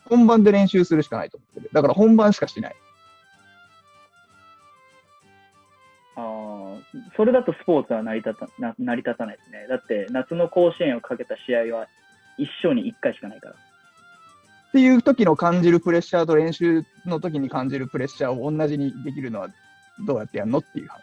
[0.09, 1.71] 本番で練習するしかないと思ってる。
[1.73, 2.77] だから本番しかしない。
[7.17, 9.67] それだとスポーツは成り立たな成り立たないですね。
[9.69, 11.87] だって夏の甲子園をかけた試合は
[12.39, 13.55] 一生に一回しかないから。
[13.55, 13.57] っ
[14.73, 19.49] ていう時の感じるプレッシャーと練習の時に感じるプレッシャーを同じにできるのは
[20.07, 21.01] どうやってやるのっていう話。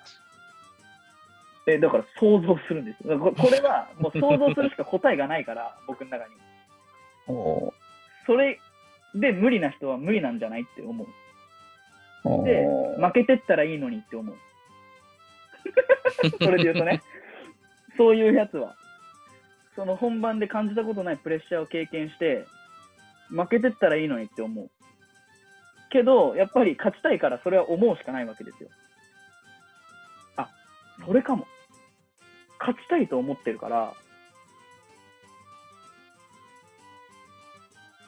[1.65, 3.17] え、だから想像するんですよ。
[3.19, 6.35] ここれはもう想像するしか答えがないから、 僕の中に。
[7.27, 7.73] おー
[8.25, 8.59] それ
[9.15, 11.07] で無理な人は無理なんじゃないって思う。
[12.25, 14.35] おでー負けてったらいいのにって思う。
[16.41, 17.01] それで言うとね、
[17.97, 18.75] そういうやつは、
[19.75, 22.45] その本番で感じたことないプレッシャーを経験して、
[23.29, 24.69] 負けてったらいいのにって思う。
[25.89, 28.69] けど、やっぱり勝ちたいからそれは思うしかないわけですよ。
[30.37, 30.49] あ、
[31.05, 31.47] それかも。
[32.59, 33.93] 勝ちたいと思ってるから、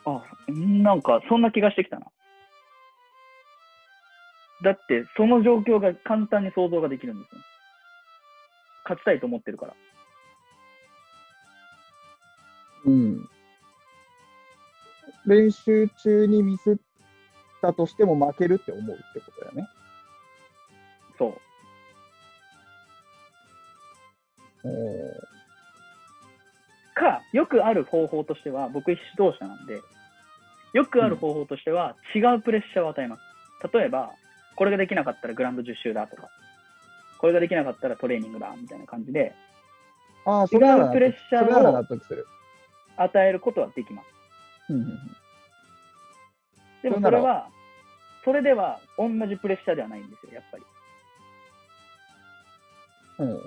[0.05, 2.07] あ、なんかそんな気がしてきたな。
[4.63, 7.41] だって、その状況が簡単に想像ができるんですよ。
[8.83, 9.73] 勝ちたいと思ってるから。
[12.85, 13.29] うん。
[15.25, 16.75] 練習中にミスっ
[17.61, 19.67] たとしても負けるって思うってことだよね。
[21.17, 21.41] そう。
[26.95, 29.81] か、よくある方法としては、僕指導者なんで、
[30.73, 33.21] よくある方法としては、違うプレッシャーを与えます。
[33.73, 34.11] 例えば、
[34.55, 36.29] これができなかったらグラウンド10周だとか、
[37.17, 39.33] これができなかったらトレーニングだみたいな感じで、
[40.25, 41.85] ああ、そ違うプレッシャーを。
[42.97, 44.05] 与えることはできます。
[44.69, 44.99] うんうんうん。
[46.83, 47.49] でもそれは、
[48.23, 50.63] それでは同じプレッシャーではないんですよ、やっぱり。
[53.19, 53.37] うん。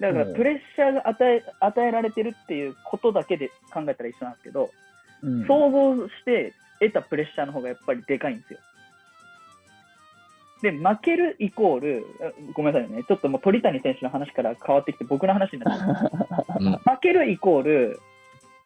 [0.00, 0.34] だから、うん。
[0.34, 4.70] プレッシャーが与え与えられてるっていうことだけで考えたら一緒なんですけど、
[5.22, 5.46] うん。
[5.46, 8.58] 想像して得たプレッシャーの方がやっぱりでかいんですよ。
[10.62, 16.16] で、負けるイコール、あごめんなさいね、ちょっともう鳥谷選手の話から変わってきて僕の話になって
[16.60, 18.00] うん負けるイコール、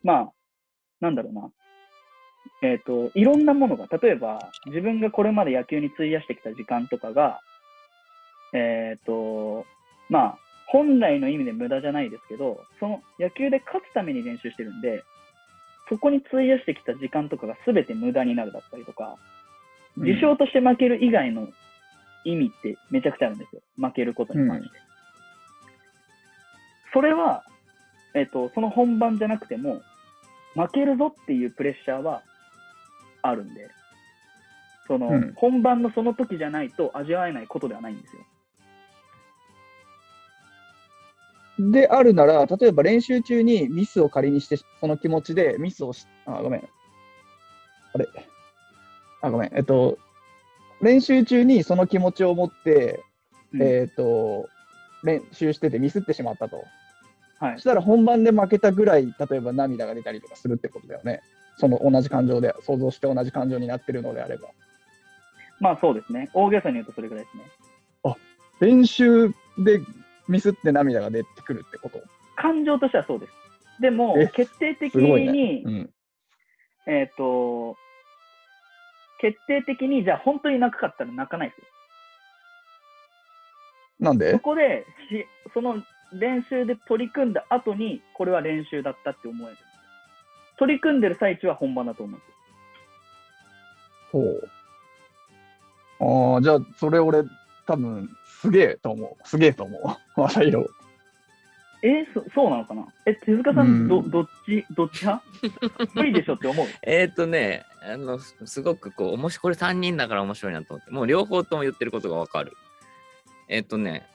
[0.02, 0.32] まあ、
[1.00, 1.50] なんだろうな。
[2.62, 7.40] えっ、と、いろんなものが、例えば、自分がこれまで野球に費やしてきた時間とかが、
[8.52, 9.66] えっ、と、
[10.08, 15.02] まあ、本来の意味で無駄じゃないですけど、その野球で勝つために練習してるんで、
[15.90, 19.40] そこに費やしてきた時間とかが全て無駄になるだったりとか、うん
[19.96, 21.48] 事象として負ける以外の
[22.24, 23.60] 意味ってめちゃくちゃあるんですよ。
[23.76, 24.70] 負けることに関して。
[26.94, 27.42] それは、
[28.14, 29.82] えっ、と、その本番じゃなくても、
[30.54, 32.22] 負けるぞっていうプレッシャーは
[33.22, 33.68] あるんで、
[34.86, 38.22] その、うん本番のその時じゃないと味わえないことではないんですよ。
[41.60, 46.60] であるなら、例えば練習中にミスを仮にして、その気持ちでミスをし、あ、ごめん。
[46.60, 48.08] あれ？
[49.22, 49.50] あ、ごめん。
[49.54, 49.98] えっと、
[50.80, 53.02] 練習中にその気持ちを持って、
[53.52, 54.48] うんえっと、
[55.02, 56.64] 練習しててミスってしまったと。
[57.38, 57.60] はいそ。
[57.60, 61.20] したら本番で負けたぐらい、例えば涙が出たりとかするってことだよね。
[61.58, 64.48] その同じ感情で、想像して同じ感情になってるのであれば。
[65.58, 66.30] まあそうですね。
[66.32, 67.44] 大げさに言うとそれぐらいですね。
[68.60, 69.80] 練習で
[70.30, 72.00] ミスって涙が出てくるってこと？
[72.36, 73.32] 感情としてはそうです。
[73.80, 75.62] でもえ、決定的に、ね。
[75.64, 75.90] うん。
[76.86, 77.76] えっ、と、
[79.20, 81.64] 決定的に、じゃあ本当に泣くかったら泣かないですよ。
[84.00, 84.32] なんで？
[84.32, 89.56] そこでし、その練習で取り組んだ後に、これは練習だったって思える。
[90.58, 92.28] 取り組んでる最中は本番だと思うんです
[94.16, 94.22] よ。
[94.22, 94.50] ほう。
[96.34, 97.22] ああ、じゃあ、それ俺、
[97.66, 98.08] 多分、
[98.40, 99.28] すげえと思う。
[99.28, 99.82] すげえと思う。
[100.16, 100.66] 正宏。
[101.82, 102.86] えそそうなのかな？
[103.06, 105.24] え、手塚さうんん、どどっち、どっち派？
[105.94, 106.66] 無理でしょって思う？
[106.82, 112.52] えっ、とね、あのすごくこう、面白い、これ3人だから面白いなと思って、もう両方とも言ってることがわかる。
[113.48, 114.06] えっ、とね、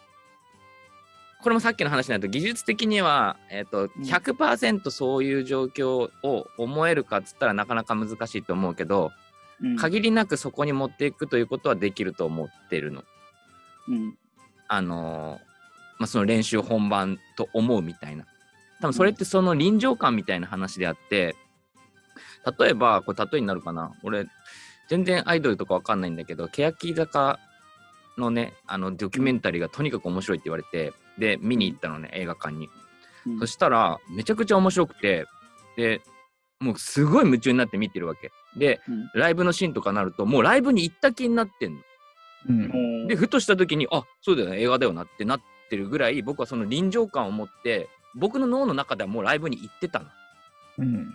[1.41, 9.11] これもさっきの話になると、技術的には、えっ、と、100%そういう状況を思えるかっつったらなかなか難しいと思うけど、
[9.61, 13.03] うん限りなくそこに持っていくということはできると思ってるの。
[13.87, 14.17] うん
[14.67, 15.55] あのー
[15.99, 18.25] まあ、その練習本番と思うみたいな。
[18.81, 21.35] 多分それってその臨場感みたいな話であって、
[22.59, 24.27] 例えば、これ例えになるかな俺、
[24.89, 27.39] 全然アイドルとかわかんないんだけど、欅坂
[28.17, 32.67] のね、あの、ドキュメンタリーがとにかく面白いって言われて、で、見に行ったのね、映画館に。
[32.67, 35.25] うんそしたら、めちゃくちゃ面白くて、
[35.77, 36.01] で、
[36.59, 38.31] もうすごい夢中になって見てるわけ。
[38.55, 41.79] で、うんライブのシーンとかなると、もうライブに行った気になってんの。
[42.47, 43.07] うん。
[43.07, 50.05] で、ふとした時に、あそうだよね、映画だよなってなってるぐらい、僕はその臨場感を持って、僕の脳の中ではもうライブに行ってたの。
[50.79, 51.13] うん。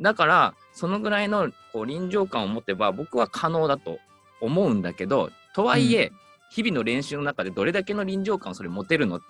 [0.00, 3.98] だから、そのぐらいのこう臨場感を持てば、僕は可能だと
[4.40, 6.12] 思うんだけど、とはいえ、
[6.50, 9.20] 日々の練習の中でどれだけの臨場感をそれ持てるの？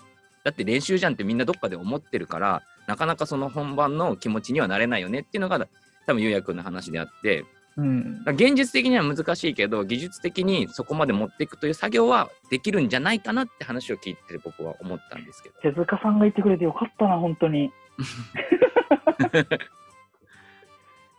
[0.45, 5.67] だって練習じゃんってみんなどっかで思ってるから、なかなかその本番の気持ちにはなれないよねっていうのが、
[6.07, 7.45] 多分、ゆうやくんの話であって、
[7.77, 8.23] うん。
[8.27, 15.55] 現実的には難しいけど技術的にそこまで持っていくという作業はできるんじゃないかなって話を聞いてて僕は思ったんですけど。
[15.61, 17.67] 手塚さんが言ってくれてよかったな、本当に。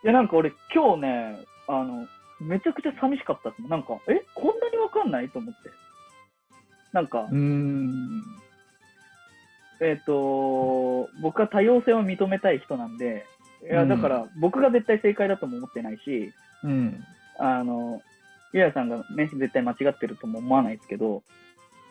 [0.03, 2.07] いや、なんか俺、今日ね、あの、
[2.39, 3.53] めちゃくちゃ寂しかった。
[3.67, 5.69] なんか、え、こんなにわかんないと思って。
[6.93, 8.23] なんか、うん。
[9.79, 13.25] えっ、と、僕は多様性を認めたい人なんで、
[13.63, 13.89] いや、うん。
[13.89, 16.33] だから、僕が絶対正解だとも思ってないし、
[16.63, 17.03] うん。
[17.39, 18.01] あの、
[18.53, 21.23] ゆうやさんがね、絶対間違ってるとも思わないですけど、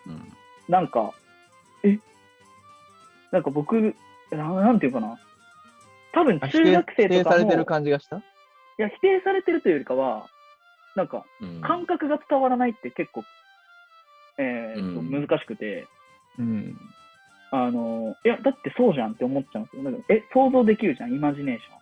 [0.06, 0.32] うん。
[0.68, 1.12] なんか、
[1.82, 1.98] え？
[3.32, 3.94] なんか僕、
[4.30, 5.18] ななんていうかな？
[6.12, 8.16] 多分あ中学生否定とかも、されてる感じがした？
[8.16, 8.22] い
[8.78, 10.26] や、否定されてるというよりかは、
[10.94, 11.60] なんか、うん。
[11.60, 13.22] 感覚が伝わらないって結構、
[14.38, 15.10] えーとうん。
[15.10, 15.86] 難しくて、
[16.38, 16.76] うん。
[17.53, 19.82] あの、いや、だってそうじゃんって思っちゃうんですよ。
[19.84, 21.76] なんかえ、想像できるじゃん、イマジネーション。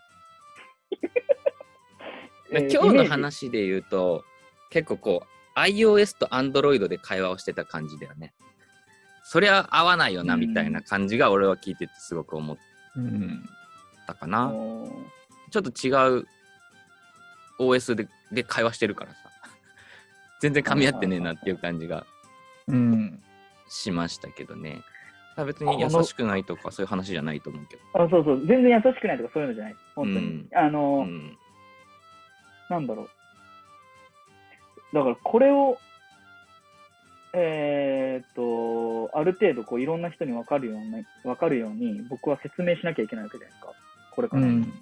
[2.53, 4.25] えー今日の話で言うと
[4.71, 8.33] 結構こう iOS と Android で会話をしてた感じだよね。
[9.25, 12.57] そりゃ合わないよなうんみたいな感じが俺は聞いててすごく思っ
[12.97, 13.45] うん。
[14.07, 14.53] たかな。
[15.51, 15.91] ちょっと違
[16.21, 16.27] う
[17.59, 19.19] OS でで会話してるからさ。
[20.41, 22.07] 全然噛み合ってねえなっていう感じが
[22.69, 23.23] うん。
[23.69, 24.83] しましたけどね。
[25.45, 27.82] 別に優しくないとかそういう話じゃないと思うけど。
[27.95, 29.76] あそうそう、全然優しくないとかそういうのじゃない。
[29.97, 30.26] 本当に。
[30.26, 31.39] うんあの、うん
[32.70, 33.09] なんだろう。
[34.95, 35.76] だからこれを、
[37.35, 43.72] えーっと、ある程度こういろんな人に分かるように、分かるように僕は説明しなきゃいけないわけじゃないですか。
[44.12, 44.43] これから。
[44.43, 44.72] うん。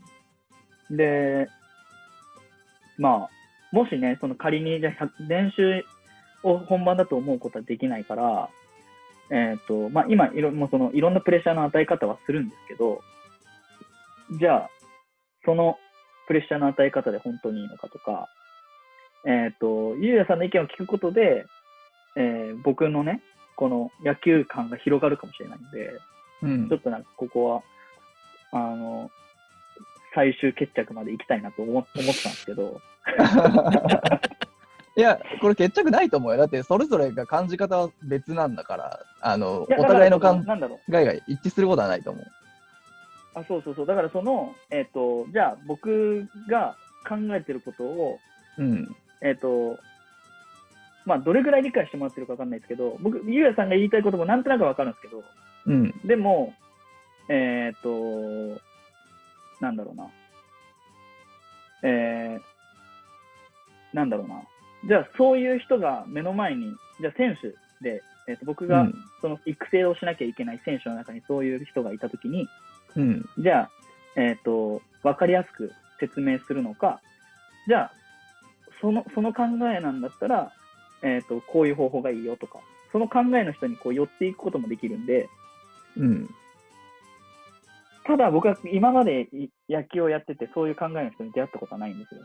[0.90, 1.48] で、
[2.98, 3.30] まあ、
[3.72, 5.84] もしね、その仮にじゃあ100練習
[6.42, 8.50] を本番だと思うことはできないから、
[9.32, 13.00] えーっと、まあ今いろ、もうそのいろんなプレッシャーの与え方はするんですけど、
[14.38, 14.70] じゃあ、
[15.46, 15.78] その
[16.26, 18.28] プレッシャーの与え方で本当にいいのかとか、
[19.26, 21.46] えっ、と、ゆうやさんの意見を聞くことで、
[22.16, 23.22] えー僕のね、
[23.56, 25.98] この野球感が広がるかもしれないんで、
[26.42, 26.68] うん。
[26.68, 27.62] ちょっとなんかここは、
[28.52, 29.10] あの、
[30.14, 32.80] 最終決着まで行きたいなと思思ってたんですけど、
[34.94, 36.38] いや、これ決着ないと思うよ。
[36.38, 42.26] だって、それぞれが感じ方は別なんだから、あの、お互いの考なんだろう、えが一致することはないと思う。
[43.34, 46.76] あ、そうそうそう、だからその、えっ、と、じゃあ僕が
[47.08, 48.18] 考えてることを、
[48.58, 48.94] うん。
[49.22, 49.78] えっ、と、
[51.06, 55.24] まあ、どれぐらい理解してもらってるかわかんないですけど、僕、ゆうやさんが言いたいこともなんとなくわかるんですけど、
[55.66, 55.94] うん。
[56.04, 56.52] でも、
[57.28, 58.60] えっ、と、
[59.60, 60.06] なんだろうな。
[61.84, 64.42] えー、なんだろうな。
[64.86, 67.48] じゃあ、そういう人が目の前に、じゃあ選手
[67.82, 72.48] で、えっ、と、僕がうんその育成をしなきゃいけない選手の中にそういう人がいたときに、
[72.96, 73.28] うん。
[73.38, 73.70] じゃあ、
[74.16, 77.00] えっ、と、わかりやすく説明するのか、
[77.68, 77.92] じゃあ、
[78.80, 80.52] その、その考えなんだったら、
[81.02, 82.58] えっ、と、こういう方法がいいよとか、
[82.90, 85.28] その考えの人にこう寄っていくこともできるんで、
[85.96, 86.28] うん。
[88.04, 92.22] ただ僕は今までい野球をやってて、そういう考えの人に出会ったことはないんですよ。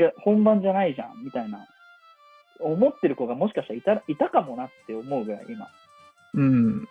[0.00, 1.68] いや、本番じゃないじゃん、みたいな。
[2.58, 5.68] 思ってる子がもしかしたらいたいたかもなって思うぐらい、今。
[6.32, 6.88] うん。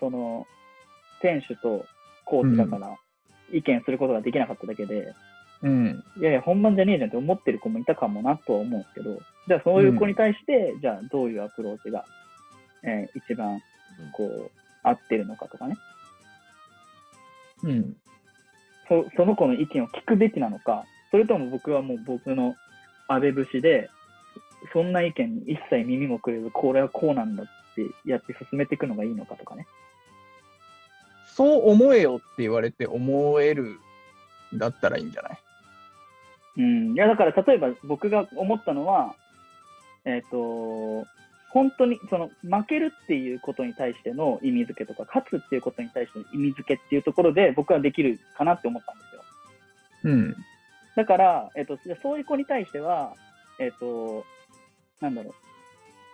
[0.00, 0.44] その、
[1.22, 1.86] 選手と
[2.24, 2.96] コーチだから、
[3.52, 5.14] 意見することができなかっただけで、
[5.62, 6.04] うん。
[6.18, 12.04] いやいや、本番じゃねえじゃんって思ってる子もいたかもなとは思うんですけど、じゃあそういう子に対して、じゃあどういうアプローチが、
[12.82, 13.60] えー一番、
[14.12, 14.50] こう、
[14.82, 15.76] 合ってるのかとかね。
[17.62, 17.96] うん。
[18.88, 22.56] そその子の意見を聞くべきなのか、それとも僕はもう僕の
[23.06, 23.88] 安倍節で、
[24.72, 27.46] そんな意見に一切耳もくれず、これはこうなんだっ
[27.76, 29.68] てやって進めていくのがいいのかとかね。
[31.36, 33.76] そう思えよって言われて思える
[34.52, 35.38] んだったらいいんじゃない？
[36.56, 39.14] うん、いやだから例えば僕が思ったのは、
[40.04, 41.06] えっ、と、
[41.50, 49.22] 本当にその負けるっていうことに対しての意味付けとか、勝つっていうことに対しての意味付けっていうところで僕はできるかなって思ったんですよ。
[50.02, 50.36] うん。
[50.96, 53.14] だから、えっ、と、そういう子に対しては、
[53.58, 54.24] えっ、と、
[55.00, 55.34] なんだろう。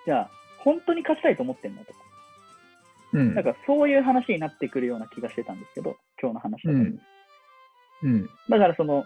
[0.07, 1.99] じゃあ、本当に勝ちたいと思ってんのとか。
[3.12, 3.35] うん。
[3.35, 6.78] なんかそういう話になってくるような気がしてたんですけど、今日の話だと。
[6.78, 7.01] うん。
[8.03, 8.31] うん。
[8.49, 9.05] だからその、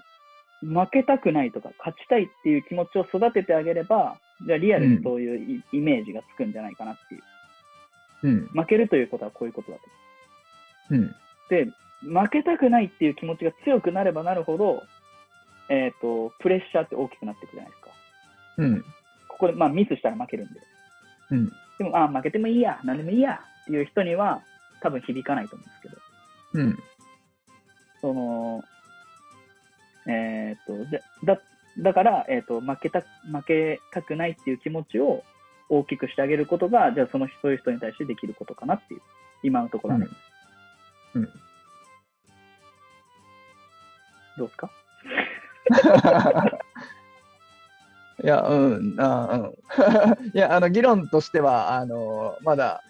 [0.62, 7.22] 負けたくないとか、勝ちたいっていう気持ちを育ててあげれば、じゃあリアルにそういうイ,、イメージがつくんじゃないかなっていう。
[8.22, 8.46] うん。
[8.52, 9.84] 負けるということはこういうことだと。
[10.90, 11.14] うん。
[11.50, 11.66] で、
[12.02, 14.82] 負けたくないっていう気持ちが強くなればなるほど、
[15.68, 17.90] えっ、と、プレッシャーって大きくなっていくじゃないですか。
[18.58, 18.82] うん。
[19.28, 20.60] ここで、まあミスしたら負けるんで。
[21.30, 21.52] うん。
[21.78, 24.42] でも、あ負けてもいいや、何でもいいやっていう人には
[24.80, 25.96] 多分響かないと思うんですけど、
[26.54, 26.78] うん。
[28.00, 28.62] その、
[30.06, 31.40] えっ、と、でだ、
[31.78, 35.24] だから、えっ、と、負けた、負けたくないっていう気持ちを
[35.68, 39.00] 大きくしてあげることが、じゃあそのそういう人に対してできることかなっていう、
[39.42, 40.06] 今のところはね、
[41.14, 41.28] うんうん
[44.36, 44.68] どうですか？
[48.22, 50.30] いや、うん、あうん。
[50.34, 52.82] いや、あの、議論としては、あの、まだ、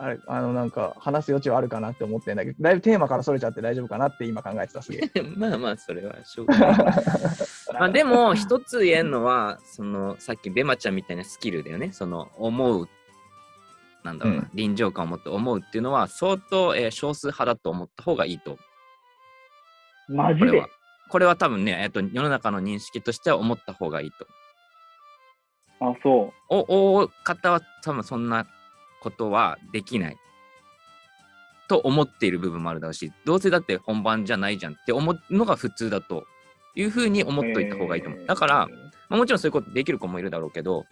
[0.00, 5.22] あれ、あの、なんか、話す余地はあるかなって思ってんだけど、だいぶテーマからそれちゃって大丈夫かなって今考えてた、すげえ。
[5.36, 6.76] まあまあ、それはしょうがない。
[7.72, 11.92] まあでも、一つ言えるのは、その、さっきベマちゃんみたいなスキルだよね。
[11.92, 12.88] その、思う、
[14.04, 18.60] なんだろうな、うん臨場感を持って思うっていうのは、相当、えー少数派だと思った方がいいと思
[20.10, 20.14] う。
[20.14, 20.62] マジで？
[21.08, 21.36] これは。
[21.36, 24.26] 多分ね、えっと、世の中の認識としては思った方がいいと。
[25.80, 28.46] あ、そお大方は多分そんな
[29.00, 30.16] ことはできない。
[31.68, 36.24] と思っている部分もあるだろうし、どうせだって本番じゃないじゃんって思うのが普通だと
[36.74, 37.50] いうふうに思う。
[37.50, 38.20] っといた方がいいと思う。
[38.20, 38.68] えーだから、、
[39.08, 40.84] まあ、もちろんそういうことできる子もいるだろうけど、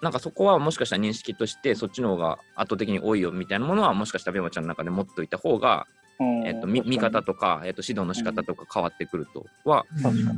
[0.00, 6.01] なんかそこはもしかしたら認識としてそっちの方が圧倒的に多いよみたいなものはもしかしたらベマちゃんの中で持っといた方が、うん
[6.44, 9.84] えっと、見見方とか、えっと、指導の仕方とか変わってくるとは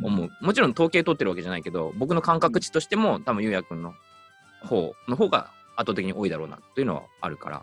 [0.03, 0.31] 思う。
[0.41, 3.95] もちろん統計取ってるわけじゃないけど、僕の感覚値としても多分ゆうやくんの
[4.63, 7.63] 方の方が圧倒的に多いだろうなっていうのはあるから、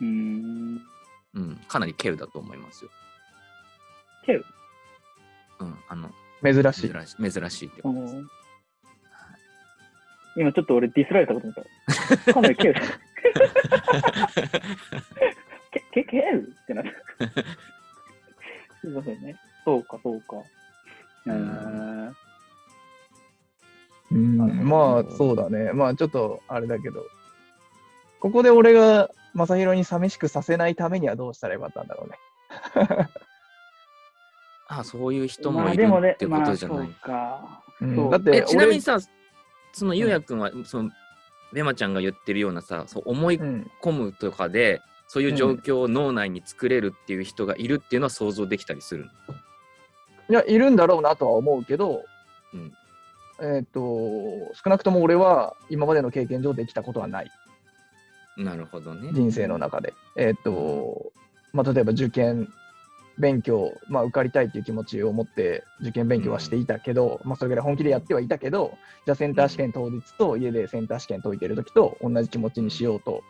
[0.00, 0.80] うーん。
[1.34, 2.90] うん、かなりケルだと思いますよ。
[4.24, 4.44] ケル
[5.60, 6.10] うん、あの、
[6.42, 6.90] 珍しい。
[6.90, 8.16] 珍しい珍しいってことです。
[10.36, 11.54] 今ちょっと俺ディスられたこと思っ
[12.24, 12.34] た。
[12.34, 12.74] かなりケル。
[15.94, 17.26] け、け、ケルってなった。
[18.80, 19.36] すいませんね。
[19.64, 20.36] そうか、そうか。
[21.26, 22.12] えー、
[24.12, 25.72] うん、なるほどまあ、そうだね。
[25.72, 27.06] まあ、ちょっと、あれだけど、
[28.20, 32.18] ここで俺が正宏に寂しくさせないためにはどうしたらよかったんだろうね。
[34.66, 36.78] あそういう人まもいるあでもねっ、てこまあとじゃない。
[36.78, 37.62] そうか。
[37.80, 38.98] うんそうえだって俺ちなみにさ、
[39.72, 40.90] そのゆうやくんは、その、
[41.52, 49.10] ベマちゃんが言ってるようなさ、そう思いうん、込むとかで、そういう状況を脳内に作れるっていう人がいるっていうのは想像できたりするの？
[50.30, 52.02] いや、いるんだろうなとは思うけど、
[52.52, 52.72] うん
[53.42, 53.80] えっ、と、
[54.54, 57.30] 少なくとも俺は今までの経験上できたことはない。
[58.36, 59.10] なるほどね。
[59.12, 59.92] 人生の中で。
[60.16, 61.12] えっ、と、
[61.52, 62.48] まあ、例えば受験
[63.18, 73.22] 勉強、まあ、受かりたいっていう気持ちを持って受験勉強はしていたけど、まあ、それぐらい本気でやってはいたけど、じゃあセンター試験当日と家でセンター試験解いてる時と同じ気持ちにしようと、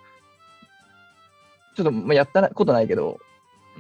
[1.75, 3.35] ちょっとまあやったことないけど、うん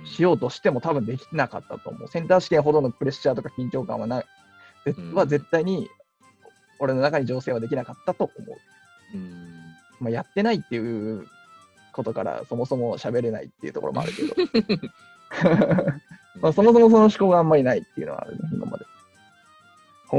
[0.04, 2.08] しようとしても多分できなかったと思う。
[2.08, 4.24] センター試験ほどのプレッシャーとか緊張感はない、
[5.14, 5.88] は絶対に
[6.78, 9.16] 俺の中に情勢はできなかったと思う。
[9.16, 9.54] うん
[10.00, 11.26] まあ、やってないっていう
[11.92, 14.34] ことからそもそも喋れないっていうところもあるけど、
[16.42, 18.84] まあ、そもそもその思考があんまりないっていうのはあるね、今まで。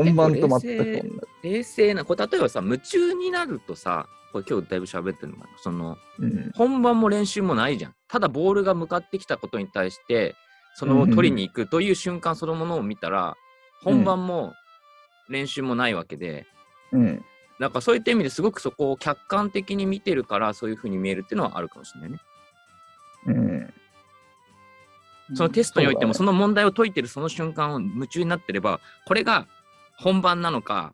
[0.04, 1.28] 本番と全く。
[1.43, 6.52] 冷静な、これ例えばさ、夢中になるとさ、これ今日だいぶ喋ってるのかな、その、うん。
[6.56, 7.96] 本番も練習もないじゃん。
[8.08, 10.36] ただボールが向かってきたことに対して、
[10.76, 13.38] そのうんうん取りに行くという瞬間そのものを見たら、
[13.82, 14.54] 本番も
[15.30, 16.46] 練習もないわけで、
[16.91, 17.26] うん。
[17.60, 22.20] なんかそういった意味ですごくそこを客観的に見てるから、そういうふうに見えるっていうのはあるかもしれないね。
[23.28, 23.74] うん。
[25.34, 29.48] そのテストにおいても、そその問題を解いてるその瞬間を夢中になってれば、これが
[29.98, 30.93] 本番なのか、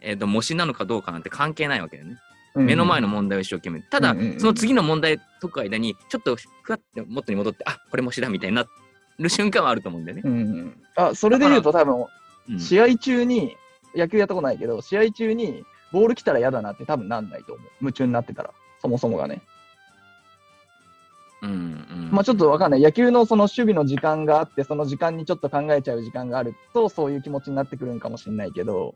[0.00, 2.18] えー、と模試なのかどうかなんて関係ないわけだよね。
[2.54, 3.80] 目の前の問題を一生懸命。
[3.80, 8.66] ただ、うんうんうんその次の問題解く間に、ちょっとふわって元に戻って、あこれ模試だみたいになっ
[9.18, 10.22] る瞬間はあると思うんでね。
[10.24, 10.82] うん。
[10.96, 11.96] あ、それで言うと多分、
[12.48, 13.56] うん試合中に、
[13.94, 17.66] 野球やったことないけど、試合中にボール来たら嫌だなって多分なんないと思う。
[17.80, 18.50] 夢中になってたら、
[18.80, 19.42] そもそもがね。
[21.42, 22.80] うんうんまあちょっとわかんない。
[22.80, 28.94] 野球のその守備の時間があって、その時間にちょっと考えちゃう時間があると、そういう気持ちになってくるんかもしれないけど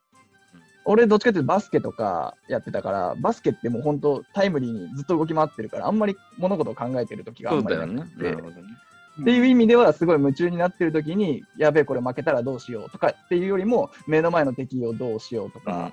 [0.55, 7.95] うん、俺どっちかっていうとバスケとかやってたから、バスケってもう本当タイムリーにずっと動き回ってるから、あんまり物事を考えてる時があんまりだよね。
[7.95, 8.77] なくて。
[9.21, 15.93] っていう意味ではすごい夢中になってる時に、やべえ、これ負けたらどうしようとかっていうよりも、目の前の敵をどうしようとか、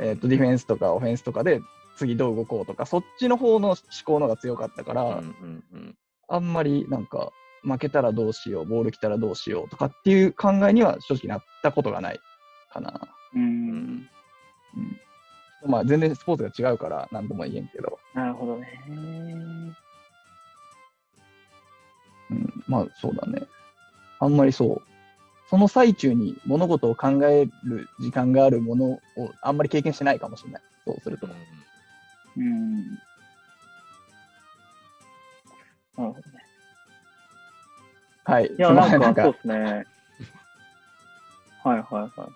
[0.00, 1.60] えっとディフェンスとかオフェンスとかで
[1.98, 5.96] 次どう動こうとか、そっちの方の思考の方が強かったから、うんうんうんうん
[6.30, 7.32] あんまりなんか、
[7.62, 12.20] 負けたらどうしよう、ボール来たらどうしようとかっていう考えには正直なったことがない
[12.70, 13.00] かな。
[13.34, 13.38] う。
[13.38, 14.08] うんん
[15.64, 18.68] うん、まあ全然スポーツが違うから何とも言えんけど、なるほどね。
[22.30, 23.42] うん、まあそうだね。
[24.20, 24.82] あんまりそう。
[25.48, 29.00] その最中に物事を考える時間があるものを
[29.40, 30.62] あんまり経験してないかもしれない。
[30.86, 31.26] そうすると。
[31.26, 31.32] うん。
[35.96, 36.22] なるほどね。
[38.24, 38.46] はい。
[38.46, 39.54] いや、なんか、そうかですね。
[41.64, 42.28] はいはいはいは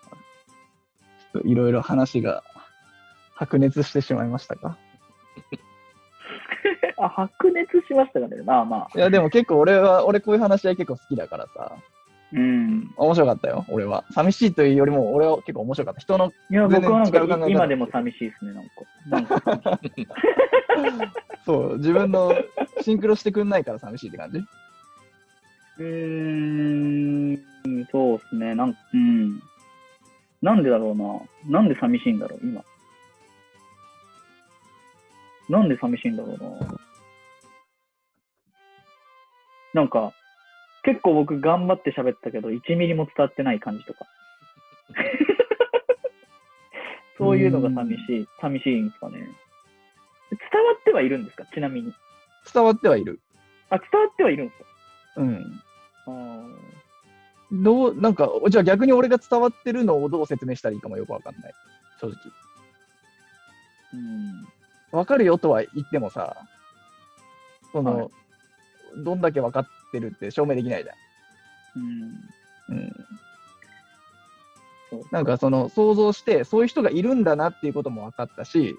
[1.45, 1.51] い。
[1.51, 2.43] いろいろ話が
[3.35, 4.77] 白熱してしまいましたか？
[6.99, 8.43] あ、白熱しましたかね。
[8.43, 8.89] まあまあ。
[8.95, 11.77] いや、でも結構俺は、俺こういう話し合い結構好きだからさ、
[12.35, 12.95] うん。
[12.97, 14.05] 面白かったよ、俺は。
[14.13, 16.01] 寂しいというよりも、俺は結構面白かった。
[16.01, 18.71] 人の、いや、僕はなんかい今でも寂しいですね、なんか。
[19.09, 21.13] なんか
[21.45, 22.35] そう、自分の
[22.81, 27.39] シンクロしてくんないから寂しいって感じうーん、
[27.91, 28.55] そうですね。
[28.55, 29.43] なんうん。
[30.41, 30.95] なんでだろう
[31.51, 31.61] な。
[31.61, 32.65] なんで寂しいんだろう、今。
[35.51, 36.79] なんで寂しいんだろうな。
[39.75, 40.13] なんか、
[40.85, 44.07] 結構僕頑張って喋ったけど、1ミリも伝わってない感じとか。
[47.19, 49.19] そういうのが寂しい、寂しいんですかね。
[49.21, 49.29] 伝
[50.65, 51.45] わってはいるんですか？
[51.55, 51.93] ちなみに。
[52.53, 53.21] 伝わってはいる。
[53.71, 54.65] あ、伝わってはいるんですか？
[55.19, 55.63] うん。
[56.07, 56.73] あー
[57.55, 61.55] どう、なんか、じゃあ逆に俺が伝わってるのをどう説明したらいいかもよくわかんない。
[62.01, 62.17] 正直。
[63.93, 64.49] うん。
[64.99, 66.35] わかるよとは言ってもさ、
[67.73, 68.09] その、はい
[69.05, 70.93] どんだけわかってるって証明できないじゃ
[71.77, 71.83] うん。
[71.83, 72.13] ん。
[72.69, 72.93] うん。
[75.11, 78.77] なんかその想像して、そういう人がいるんだなっていうことも分かったし、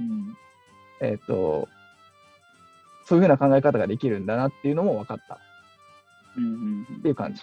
[0.00, 0.36] うん。
[1.00, 1.68] えっ、と、
[3.06, 5.38] そういうふうな考え方ができるんだなっていうのも分かったっ
[6.36, 6.86] うん。
[7.02, 7.42] ていう感じ。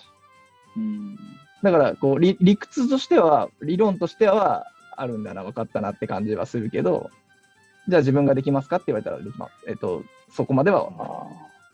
[0.78, 1.16] うん。
[1.64, 7.10] だからこう理、理屈としては、理論としてはあるんだな、分かったなって感じはするけど、
[7.88, 9.54] じゃあ自分ができますかって言われたらできます。
[9.68, 11.28] えっ、と、そこまではあ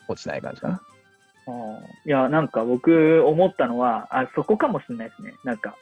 [0.07, 0.81] 落ちない感じかな。
[1.51, 1.79] あ。
[2.05, 5.33] いや、なんか僕思ったのは、あ、そこかもしれないですね。
[5.43, 5.75] なんか、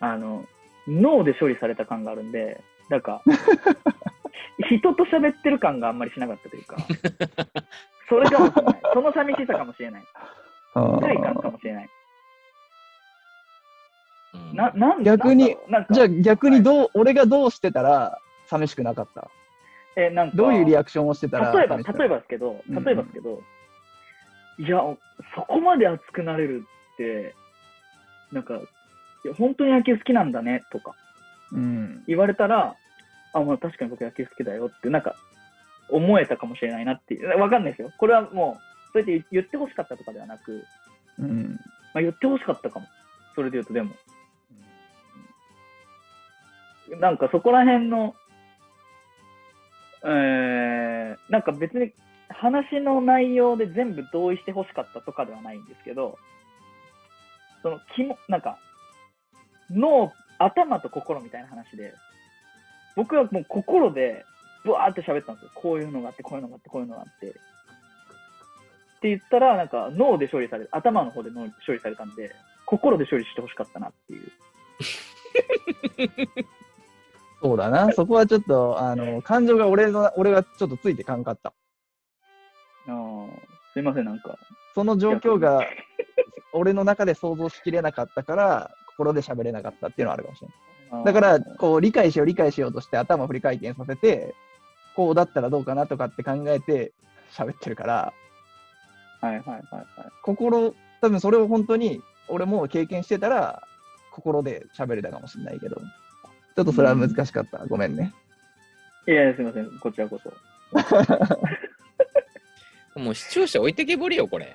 [0.00, 0.44] あの、
[0.88, 2.60] 脳で処理された感があるんで、
[2.90, 3.22] なんか、
[4.68, 6.76] 人と喋ってる感があんまりしなかったというか、
[8.08, 8.80] それかもしれない。
[8.92, 10.02] その寂しさかもしれない。
[10.74, 11.84] あー一体感かもしれない。
[14.34, 19.28] うんな、なん逆になんじゃあ逆にどう、俺がどうしてたら寂しくなかった？
[19.96, 23.42] え、なんか、どういうリアクションをしてたら例えば、寂しくな例えばですけど、うん例えばですけど、
[24.58, 24.78] いや、
[25.34, 27.34] そこまで熱くなれるって、
[28.32, 30.94] なんか、いや本当に野球好きなんだねとか
[31.52, 32.04] うん。
[32.06, 32.76] 言われたら、
[33.32, 35.14] あ、まあ確かに僕野球好きだよって、なんか、
[35.88, 37.28] 思えたかもしれないなっていう。
[37.40, 37.92] わかんないですよ。
[37.98, 40.64] これはもう、そうやって言ってほしかったとかではなく、
[41.18, 41.58] うん。
[41.92, 42.86] まあ言ってほしかったかも。
[43.34, 43.94] それで言うと、でも。
[47.00, 48.14] なんかそこら辺の、
[50.04, 51.92] えー、なんか別に
[52.44, 56.18] 話の内容で全部同意してほしかったとかではないんですけど、
[57.62, 58.58] その気も、なんか、
[59.70, 61.94] 脳、頭と心みたいな話で、
[62.96, 64.26] 僕はもう心で、
[64.62, 65.50] ブワーって喋ったんですよ。
[65.54, 67.28] こういうのがあって、こういうのがあって、こういうのがあって。
[67.28, 67.32] っ
[69.00, 72.30] て言ったら、なんか脳で処理され、頭の方で脳処理されたんで、
[72.66, 74.32] 心で処理してほしかったなっていう。
[77.40, 77.90] そうだな。
[77.92, 81.54] そこはちょっと、あの、感情が俺の、俺がちょっとついてかんかった。
[83.74, 84.38] すいません、なんか。
[84.74, 85.66] その状況が、
[86.54, 90.48] 俺の中で想像しきれなかったから、心で喋れなかったっていうのはあるかもしれ
[90.92, 91.04] ない。
[91.04, 94.34] だから、こう、理解しよう、理解しようとして頭を振り回転させて、
[94.94, 96.92] こうだったらどうかなとかって考えて
[97.32, 98.12] 喋ってるから、
[99.20, 99.86] はいはいはいはい。
[100.22, 103.66] 心、多分それを本当に俺も経験してたら、
[104.12, 107.58] 心で喋れたかもしれないけど、ちょっとそれは難しかった。
[107.66, 108.12] ごめんね。
[109.08, 110.32] いやいや、すいません、こちらこそ。
[112.96, 114.54] もう視聴者置いてけぼりよ、これ。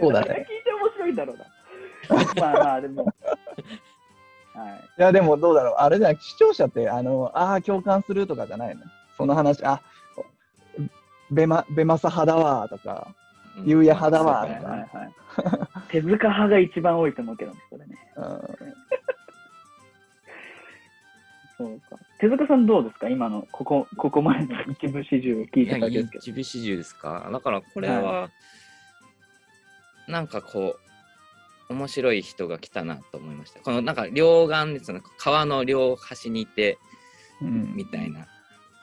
[0.00, 1.44] そうだね聞いて面白いんだろうな。
[2.40, 3.04] まあまあ、でも。
[3.04, 3.14] はい。
[4.98, 5.74] いや、でもどうだろう。
[5.78, 8.82] あれじゃ視聴者って、あの、ああ、共感するとかじゃないの？
[9.16, 9.80] その話、あ、
[11.30, 13.08] ベマ、ベマサ派だわとか、
[13.56, 15.12] うんゆうや派だわはいはいはい。
[15.90, 17.96] 手塚派が一番多いと思うけどね、それね。
[18.16, 18.24] うん
[21.58, 21.98] そうか。
[22.22, 23.08] 手塚さんどうですか？
[23.08, 26.20] 今の、ここ、ここまでの一部始終を聞いただけですけど。
[26.20, 27.28] 一部始終ですか？
[27.32, 28.30] だからこれは、
[30.06, 30.76] なんかこ
[31.68, 33.58] う、面白い人が来たなと思いました。
[33.58, 36.78] このなんか両岸ですよね、川の両端にいて、
[37.40, 38.28] うんみたいな。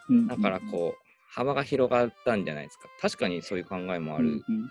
[0.09, 2.89] うんだからこう、幅が広がったんじゃないですか。
[2.99, 4.25] 確かにそういう考えもある。
[4.25, 4.69] いうんうんうん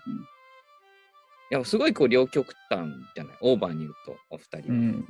[1.49, 3.37] や、すごいこう両極端じゃない？
[3.41, 4.63] オーバーに言うと、お二人は。
[4.67, 5.07] うん。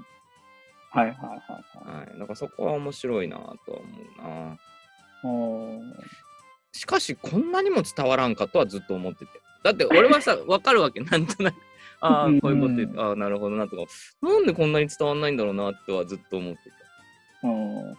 [0.92, 1.98] はいはいはいはい。
[1.98, 2.20] はい。
[2.20, 3.80] だからそこは面白いなとは
[4.24, 4.58] 思
[5.24, 5.90] うな。
[6.72, 9.32] しかし、こんなにも伝わらんかとはずっと思ってて。
[9.64, 11.02] だって俺はさ、 わかるわけ。
[11.02, 11.56] なんとなく。
[12.02, 13.84] ああ、こういうこと言って、ああ、なるほどなとか。
[14.22, 16.60] なんでこんなに伝わんないんだろうなとはずっと思って
[17.44, 17.98] うん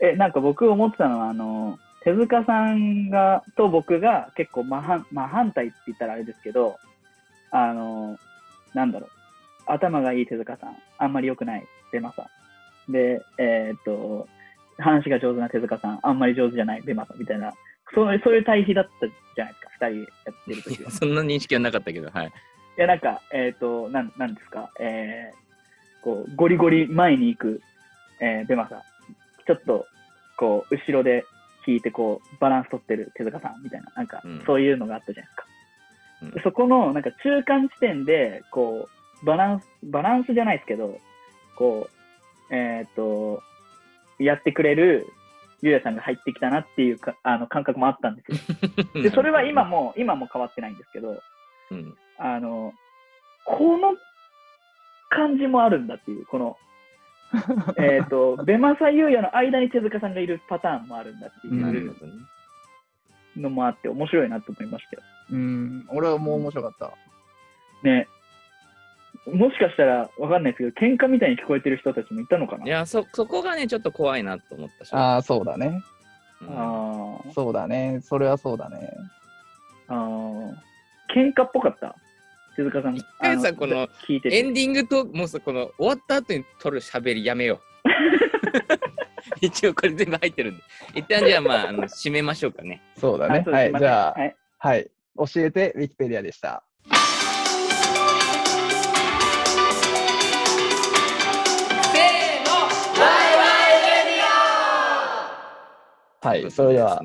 [0.00, 6.76] え、なんか僕思ってたのは、あの、手塚さんが、と僕が結構真反真反対って言ったらあれですけど、
[7.50, 8.18] あの、
[8.74, 9.10] なんだろう、
[9.66, 12.28] 頭がいい手塚さん、あんまり良くない、ベマさ
[12.88, 12.92] ん。
[12.92, 14.26] で、えーっと、
[14.78, 17.52] 話が上手な手塚さん、あんまり上手じゃない、ベマさんみたいな、
[17.94, 20.90] そういうそういう対比だったじゃないですか、二人やってる時はや。
[20.90, 22.26] そんな認識はなかったけど、はい。
[22.26, 22.30] い
[22.80, 27.60] や、なんか、えっ、と、なん、なんですか、えー、こう、ゴリゴリ前に行く、
[28.20, 28.82] えー、ベマさん。
[29.46, 29.86] ちょっと、
[30.36, 31.24] こう、後ろで
[31.66, 35.46] 引いて、こう、バランス取ってる手塚さんみたいな、なんかうん、そういうのがあったじゃないですか。
[36.22, 38.88] うんでそこの、なんか、中間地点で、こ
[39.22, 41.00] う、バランス、バランスじゃないですけど、
[41.56, 41.88] こ
[42.50, 43.42] う、えっ、と、
[44.18, 45.06] やってくれる、
[45.62, 48.86] ゆうやさんが入ってきたなっていうか、あの、感覚もあったんですよ。
[49.02, 49.64] で、それは今。
[49.64, 51.22] も、今も変わってないんですけど、
[51.70, 51.94] うん。
[52.18, 52.72] あの、
[53.44, 53.96] この
[55.08, 56.56] 感じもあるんだっていう、この、
[57.78, 61.96] えっと、ベマサユーヤの間に手塚さんがいるパターンもあるんだっていなう。
[63.36, 65.02] のもあって、面白いなと思いましたよ。
[65.30, 65.86] うん。
[65.88, 66.92] 俺はもう面白かった。
[67.82, 68.06] ね。
[69.26, 72.66] もしかしたらわかんないですけど、喧嘩みたいに聞こえてる人たちもいたのかな？
[72.66, 74.92] いや、そ、そこがね、ちょっと怖いなと思ったし。
[74.92, 75.82] ああ、そうだね。
[76.40, 78.00] うんあーそうだね。
[78.02, 78.90] それはそうだね。
[79.86, 80.52] あー。
[81.14, 81.94] 喧嘩っぽかった？
[82.56, 82.96] 手塚さん。
[82.96, 84.38] 一回さあこの聞いてて。
[84.38, 87.88] エンディングと、もうさ、この終わった後に撮る喋りやめよう。
[89.40, 90.62] 一応これ全部入ってるんで。
[90.96, 92.82] 一旦じゃあまあ、あの締めましょうかね。
[92.96, 93.44] そうだね。
[93.46, 93.72] はい。
[93.78, 94.36] じゃあ、はい。
[94.58, 94.90] はい。
[95.16, 96.64] 教えて、ウィキペディアでした。
[106.22, 106.50] はい。
[106.50, 107.02] それでは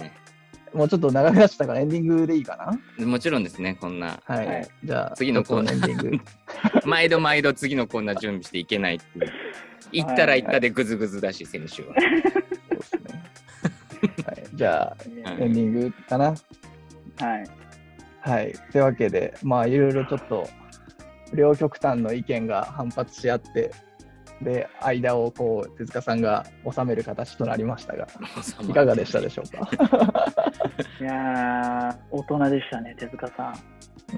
[0.73, 2.71] もうちょっと長くなっちゃったからエンディングでいいかな？
[2.99, 4.19] ねもちろんですね、こんな。
[4.25, 4.45] はい。
[4.45, 6.19] はいじゃあ、次のコーナーエンディング。
[6.85, 9.31] 毎度毎度次のコーナー準備していけないっていう。
[9.91, 11.95] 行ったら行ったでグズグズだし、選手は。
[11.95, 13.23] そうですね。
[14.25, 14.43] はい。
[14.53, 14.97] じゃあ、
[15.39, 16.25] エンディングかな？
[16.25, 16.37] はい。
[18.19, 18.53] はい。
[18.71, 20.47] というわけで、まあ、いろいろちょっと、
[21.33, 23.71] 両極端の意見が反発し合って、
[24.41, 28.07] で、間をこう、手塚さんが収める形となりましたが、
[28.61, 29.67] いかがでしたでしょうか？
[31.01, 33.53] いやー、大人でしたね、手塚さん。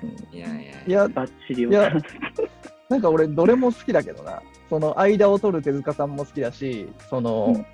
[0.03, 2.09] うんいやいやいや、バッチリいや大人
[2.89, 4.41] なんか俺、どれも好きだけどな。
[4.69, 7.65] その間を取る手塚さんも好きだし、その、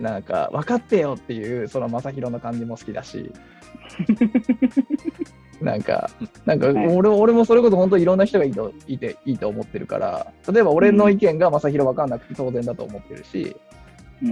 [0.00, 3.30] なんか、分かってよっていう、その正宏の感じも好きだし、
[5.66, 6.08] なんか、
[6.44, 13.56] なんかはい俺,、俺もそれこそ本当いろんな人がいいといていいと思ってるから、例えば俺の意見が正宏分かんなくて当然だと思ってるし、
[14.22, 14.28] うん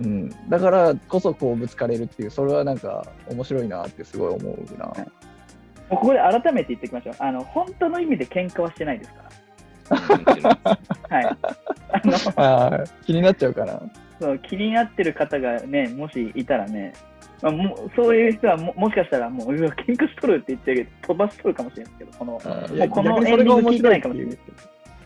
[0.00, 4.86] うんうん、だからこそこうぶつかれるっていう、それはなんか面白いなってすごい思うな。
[4.86, 7.14] もうここで改めて言っておきましょう。
[7.18, 9.22] あの、本当の意味で喧嘩はしてないですか
[9.90, 11.16] ら。
[11.16, 11.36] はい。
[12.36, 13.82] あの、気になっちゃうかな。
[14.20, 16.92] そう気になってる方がね、もしいたらね、
[17.42, 24.38] まあ、もうそういう人はももしかしたらもう、うわ、喧嘩しとるって言ってるけど、飛ばしとるかもしれないですけど、この、もうこの逆にそれが面白いってエンディング聞いてないかもしれいなう。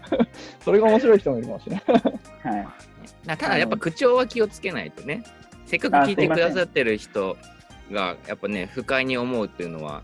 [0.60, 1.84] それが面白い人もいるかもしれない。
[2.56, 2.68] はい。
[3.26, 5.22] なただやっぱ口調は気をつけないとね。
[5.64, 7.36] せっかく聞いてくださってる人
[7.90, 10.02] がやっぱね不快に思うっていうのは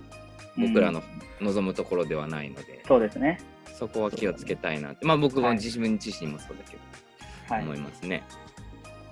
[0.57, 1.03] 僕らの
[1.41, 3.39] 望むところではないので、そうですね。
[3.75, 5.07] そこは気をつけたいなって。
[5.07, 7.63] まあ僕もはい自分自身もそうだけど、はい。
[7.63, 8.23] 思いますね。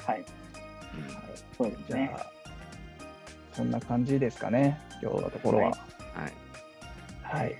[0.06, 0.18] はい。
[0.18, 0.24] うん
[1.56, 2.10] そうですね。
[3.52, 5.64] そんな感じですかね、今日のところは。
[5.64, 5.74] はい
[6.12, 7.42] はい。
[7.42, 7.56] はい。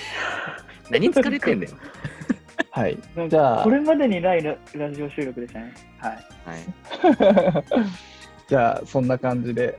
[0.90, 1.72] 何疲れてんだよ。
[2.70, 2.98] はい。
[3.28, 5.74] じゃあこれまでにないララジオ収録でしたね。
[5.98, 6.12] はい。
[6.44, 7.64] はい。
[8.48, 9.78] じゃあ、そんな感じで、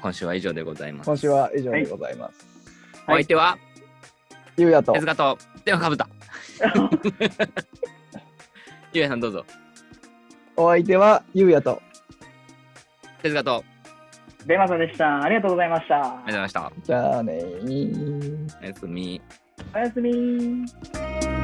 [0.00, 1.06] 今週は以上でございます。
[1.06, 2.46] 今週は以上でございます。
[3.06, 3.58] お相手は、
[4.56, 5.00] ゆうやと手。
[5.00, 6.08] 塚と電話かぶった。
[8.92, 9.44] ゆうやさんどうぞ。
[10.56, 11.80] お相手はゆうやと。
[13.22, 15.22] 手塚と、ありベマさんでした。
[15.22, 15.94] ありがとうございました。
[15.96, 16.72] がとうございました。
[16.82, 18.48] じゃあねー。
[18.62, 19.20] おやすみ。
[19.74, 21.37] おやすみ。